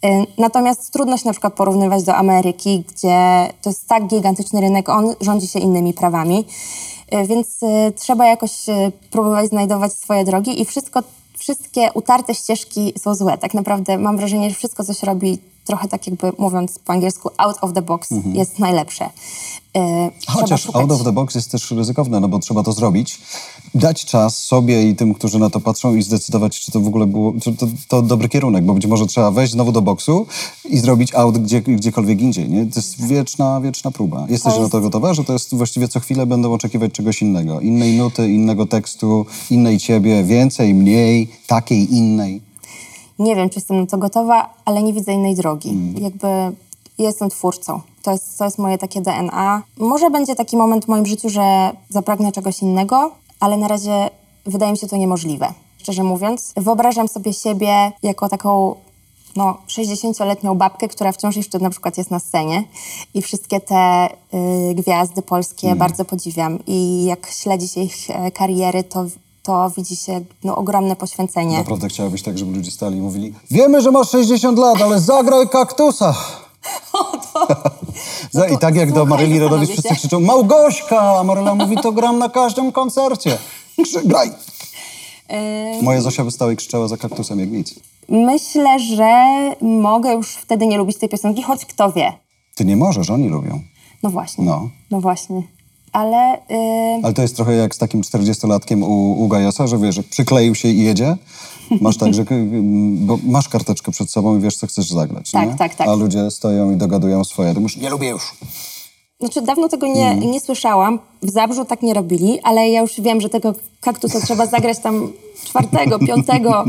[0.04, 4.88] Y, Natomiast trudno się na przykład porównywać do Ameryki, gdzie to jest tak gigantyczny rynek,
[4.88, 6.44] on rządzi się innymi prawami.
[7.14, 8.52] Y, Więc y, trzeba jakoś
[9.10, 11.02] próbować znajdować swoje drogi i wszystko,
[11.38, 13.38] wszystkie utarte ścieżki są złe.
[13.38, 17.30] Tak naprawdę mam wrażenie, że wszystko, co się robi trochę tak jakby mówiąc po angielsku
[17.38, 19.10] out of the box jest najlepsze.
[20.20, 23.20] Trzeba Chociaż out of the box jest też ryzykowne, no bo trzeba to zrobić,
[23.74, 27.06] dać czas sobie i tym, którzy na to patrzą i zdecydować, czy to w ogóle
[27.06, 30.26] było, czy to, to dobry kierunek, bo być może trzeba wejść znowu do boksu
[30.64, 32.66] i zrobić out gdzie, gdziekolwiek indziej, nie?
[32.66, 34.26] To jest wieczna, wieczna próba.
[34.28, 37.22] Jesteś To na jest- to gotowa, że to jest właściwie co chwilę będą oczekiwać czegoś
[37.22, 42.45] innego, innej nuty, innego tekstu, innej ciebie, więcej, mniej, takiej, innej.
[43.18, 45.94] Nie wiem, czy jestem na to gotowa, ale nie widzę innej drogi.
[46.00, 46.26] Jakby
[46.98, 47.80] jestem twórcą.
[48.02, 49.62] To jest, to jest moje takie DNA.
[49.78, 53.10] Może będzie taki moment w moim życiu, że zapragnę czegoś innego,
[53.40, 54.10] ale na razie
[54.46, 55.52] wydaje mi się to niemożliwe.
[55.78, 58.74] Szczerze mówiąc, wyobrażam sobie siebie jako taką
[59.36, 62.64] no, 60-letnią babkę, która wciąż jeszcze na przykład jest na scenie
[63.14, 64.08] i wszystkie te
[64.70, 69.06] y, gwiazdy polskie bardzo podziwiam i jak śledzi się ich e, kariery, to,
[69.46, 71.58] to widzi się no, ogromne poświęcenie.
[71.58, 75.48] Naprawdę chciałabyś tak, żeby ludzie stali i mówili wiemy, że masz 60 lat, ale zagraj
[75.48, 76.14] kaktusa.
[78.30, 82.18] Za- I tak jak do Maryli Rodowicz wszyscy krzyczą Małgośka, a Maryla mówi to gram
[82.18, 83.38] na każdym koncercie.
[84.04, 84.30] Graj!
[85.82, 87.74] Moja Zosia by stała i krzyczała za kaktusem jak nic.
[88.08, 89.14] Myślę, że
[89.60, 92.12] mogę już wtedy nie lubić tej piosenki, choć kto wie.
[92.54, 93.60] Ty nie możesz, oni lubią.
[94.02, 94.44] No właśnie.
[94.44, 94.68] No.
[94.90, 95.42] No właśnie.
[95.96, 99.94] Ale y, Ale to jest trochę jak z takim 40-latkiem u, u Gajosa, że wiesz,
[99.94, 101.16] że przykleił się i jedzie.
[101.80, 102.34] Masz tak, że k-
[103.06, 105.30] bo masz karteczkę przed sobą i wiesz, co chcesz zagrać.
[105.30, 105.56] Tak, nie?
[105.56, 105.88] tak, tak.
[105.88, 107.54] A ludzie stoją i dogadują swoje.
[107.54, 108.34] Ty mówisz, nie lubię już.
[109.20, 110.30] znaczy dawno tego nie, Mhm.
[110.30, 110.98] nie słyszałam.
[111.22, 115.12] W Zabrzu tak nie robili, ale ja już wiem, że tego kaktusa trzeba zagrać tam
[115.44, 116.64] czwartego, piątego,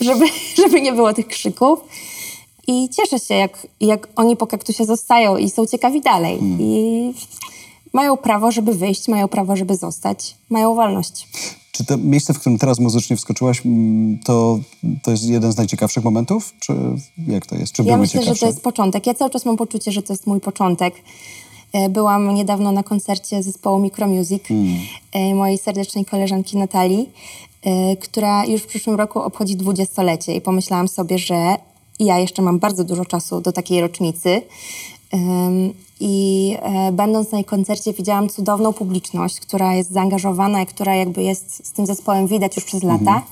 [0.00, 0.24] żeby,
[0.56, 1.78] żeby nie było tych krzyków.
[2.68, 6.34] I cieszę się, jak, jak oni po kaktusie zostają i są ciekawi dalej.
[6.34, 6.58] Mhm.
[6.60, 7.14] I
[7.92, 11.28] mają prawo, żeby wyjść, mają prawo, żeby zostać, mają wolność.
[11.72, 14.58] Czy to miejsce, w którym teraz muzycznie wskoczyłaś, mm, to,
[15.02, 16.52] to jest jeden z najciekawszych momentów?
[16.60, 16.74] Czy
[17.28, 17.72] jak to jest?
[17.72, 18.40] Czy Ja myślę, że ciekawsze?
[18.40, 19.06] to jest początek.
[19.06, 20.94] Ja cały czas mam poczucie, że to jest mój początek.
[21.72, 24.42] E, Byłam niedawno na koncercie zespołu Micromusic,
[25.12, 27.10] e, mojej serdecznej koleżanki Natalii,
[27.62, 31.56] e, która już w przyszłym roku obchodzi dwudziestolecie i pomyślałam sobie, że
[32.00, 34.42] ja jeszcze mam bardzo dużo czasu do takiej rocznicy,
[36.00, 41.22] I e, będąc na jej koncercie widziałam cudowną publiczność, która jest zaangażowana i która jakby
[41.22, 43.22] jest z tym zespołem widać już przez lata.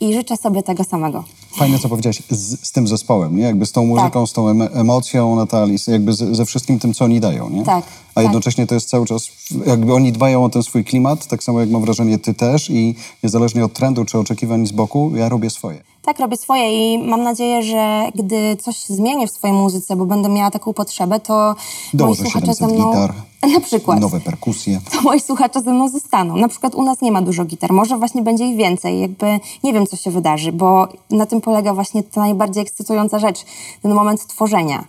[0.00, 1.24] I życzę sobie tego samego.
[1.56, 3.42] Fajne, co powiedziałaś z, z tym zespołem, nie?
[3.42, 4.28] Jakby z tą muzyką, Tak.
[4.28, 7.64] z tą em- emocją Natalii, jakby z, ze wszystkim tym, co oni dają, nie?
[7.64, 8.24] Tak, A tak.
[8.24, 9.28] jednocześnie to jest cały czas,
[9.66, 12.94] jakby oni dbają o ten swój klimat, tak samo jak mam wrażenie ty też i
[13.22, 15.89] niezależnie od trendu czy oczekiwań z boku, ja robię swoje.
[16.02, 20.28] Tak, robię swoje i mam nadzieję, że gdy coś zmienię w swojej muzyce, bo będę
[20.28, 21.54] miała taką potrzebę, to
[21.94, 22.90] moi słuchacze 700 ze mną...
[22.90, 23.14] gitar,
[23.54, 24.00] Na przykład.
[24.00, 24.80] nowe perkusje.
[24.92, 26.36] to moi słuchacze ze mną zostaną.
[26.36, 29.00] Na przykład u nas nie ma dużo gitar, może właśnie będzie ich więcej.
[29.00, 33.44] Jakby nie wiem, co się wydarzy, bo na tym polega właśnie ta najbardziej ekscytująca rzecz,
[33.82, 34.84] ten moment tworzenia,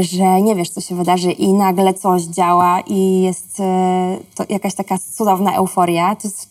[0.00, 4.74] że nie wiesz, co się wydarzy i nagle coś działa i jest e, to jakaś
[4.74, 6.16] taka cudowna euforia.
[6.16, 6.48] To jest,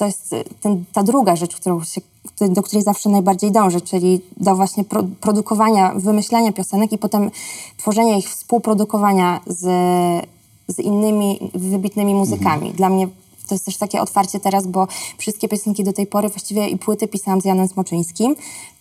[0.00, 2.00] to jest e, ten, ta druga rzecz, którą się,
[2.48, 7.30] do której zawsze najbardziej dążę, czyli do właśnie pro, produkowania, wymyślania piosenek i potem
[7.76, 9.66] tworzenia ich, współprodukowania z
[10.68, 12.72] z innymi wybitnymi muzykami.
[12.72, 13.08] Dla mnie
[13.48, 14.88] to jest też takie otwarcie teraz, bo
[15.18, 18.36] wszystkie piosenki do tej pory, właściwie i płyty pisałam z Janem Smoczyńskim,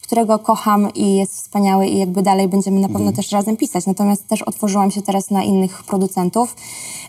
[0.09, 3.85] którego kocham i jest wspaniały i jakby dalej będziemy na pewno też razem pisać.
[3.85, 6.55] Natomiast też otworzyłam się teraz na innych producentów.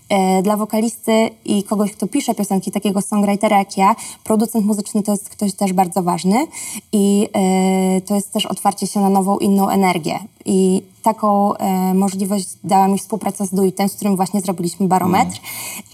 [0.08, 5.12] E, Dla wokalisty i kogoś, kto pisze piosenki, takiego songwritera jak ja, producent muzyczny to
[5.12, 6.46] jest ktoś też bardzo ważny
[6.92, 10.18] i e, to jest też otwarcie się na nową, inną energię.
[10.44, 15.40] I taką e, możliwość dała mi współpraca z Duitem, z którym właśnie zrobiliśmy barometr,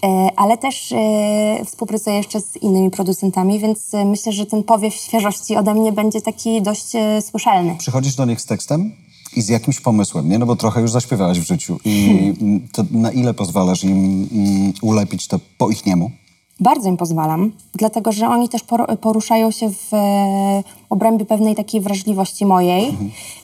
[0.03, 4.93] e, ale też e, współpracuję jeszcze z innymi producentami, więc e, myślę, że ten powiew
[4.93, 7.75] świeżości ode mnie będzie taki dość e, słyszalny.
[7.75, 8.91] Przychodzisz do nich z tekstem
[9.35, 10.39] i z jakimś pomysłem, nie?
[10.39, 14.73] No bo trochę już zaśpiewałaś w życiu i mm, to na ile pozwalasz im mm,
[14.81, 16.11] ulepić to po ich niemu?
[16.59, 21.81] Bardzo im pozwalam, dlatego że oni też por- poruszają się w e, obrębie pewnej takiej
[21.81, 22.97] wrażliwości mojej.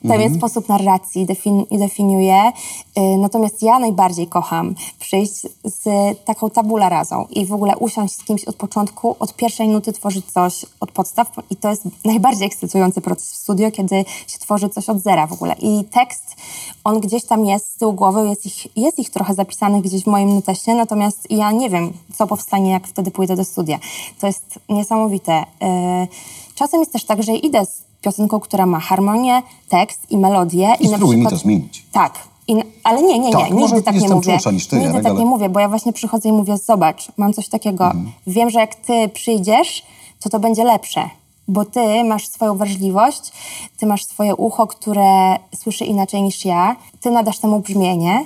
[0.08, 2.52] Pewien sposób narracji defin- definiuje.
[2.94, 5.34] E, natomiast ja najbardziej kocham przyjść
[5.64, 5.84] z
[6.24, 10.32] taką tabula razą i w ogóle usiąść z kimś od początku, od pierwszej nuty tworzyć
[10.32, 14.88] coś od podstaw i to jest najbardziej ekscytujący proces w studio, kiedy się tworzy coś
[14.88, 15.54] od zera w ogóle.
[15.58, 16.36] I tekst,
[16.84, 20.06] on gdzieś tam jest z tyłu głowy, jest ich, jest ich trochę zapisanych gdzieś w
[20.06, 23.78] moim nutesie, natomiast ja nie wiem, co powstanie, jak wtedy pójdę do studia.
[24.20, 25.44] To jest niesamowite.
[25.60, 26.08] Yy,
[26.54, 30.74] Czasem jest też tak, że idę z piosenką, która ma harmonię, tekst i melodię.
[30.80, 31.86] I na spróbuj mi przykład- to zmienić.
[31.92, 32.14] Tak.
[32.48, 34.38] I, ale nie, nie, nie, Tak, nigdy tak nie mówię.
[34.52, 37.08] niż ty, nigdy Jarek, tak ale- nie mówię, bo ja właśnie przychodzę i mówię, zobacz,
[37.16, 37.84] mam coś takiego.
[37.84, 38.12] Mhm.
[38.26, 39.82] Wiem, że jak ty przyjdziesz,
[40.20, 41.08] to to będzie lepsze.
[41.48, 43.32] Bo ty masz swoją wrażliwość,
[43.76, 48.24] ty masz swoje ucho, które słyszy inaczej niż ja, ty nadasz temu brzmienie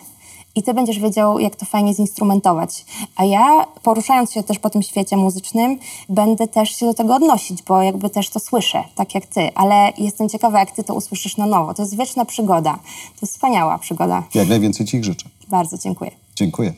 [0.55, 2.85] i ty będziesz wiedział, jak to fajnie zinstrumentować.
[3.17, 5.79] A ja, poruszając się też po tym świecie muzycznym,
[6.09, 9.55] będę też się do tego odnosić, bo jakby też to słyszę, tak jak ty.
[9.55, 11.75] Ale jestem ciekawa, jak ty to usłyszysz na nowo.
[11.75, 12.73] To jest wieczna przygoda.
[13.15, 14.23] To jest wspaniała przygoda.
[14.35, 15.29] Jak najwięcej ci ich życzę.
[15.49, 16.11] Bardzo dziękuję.
[16.37, 16.73] Dziękuję.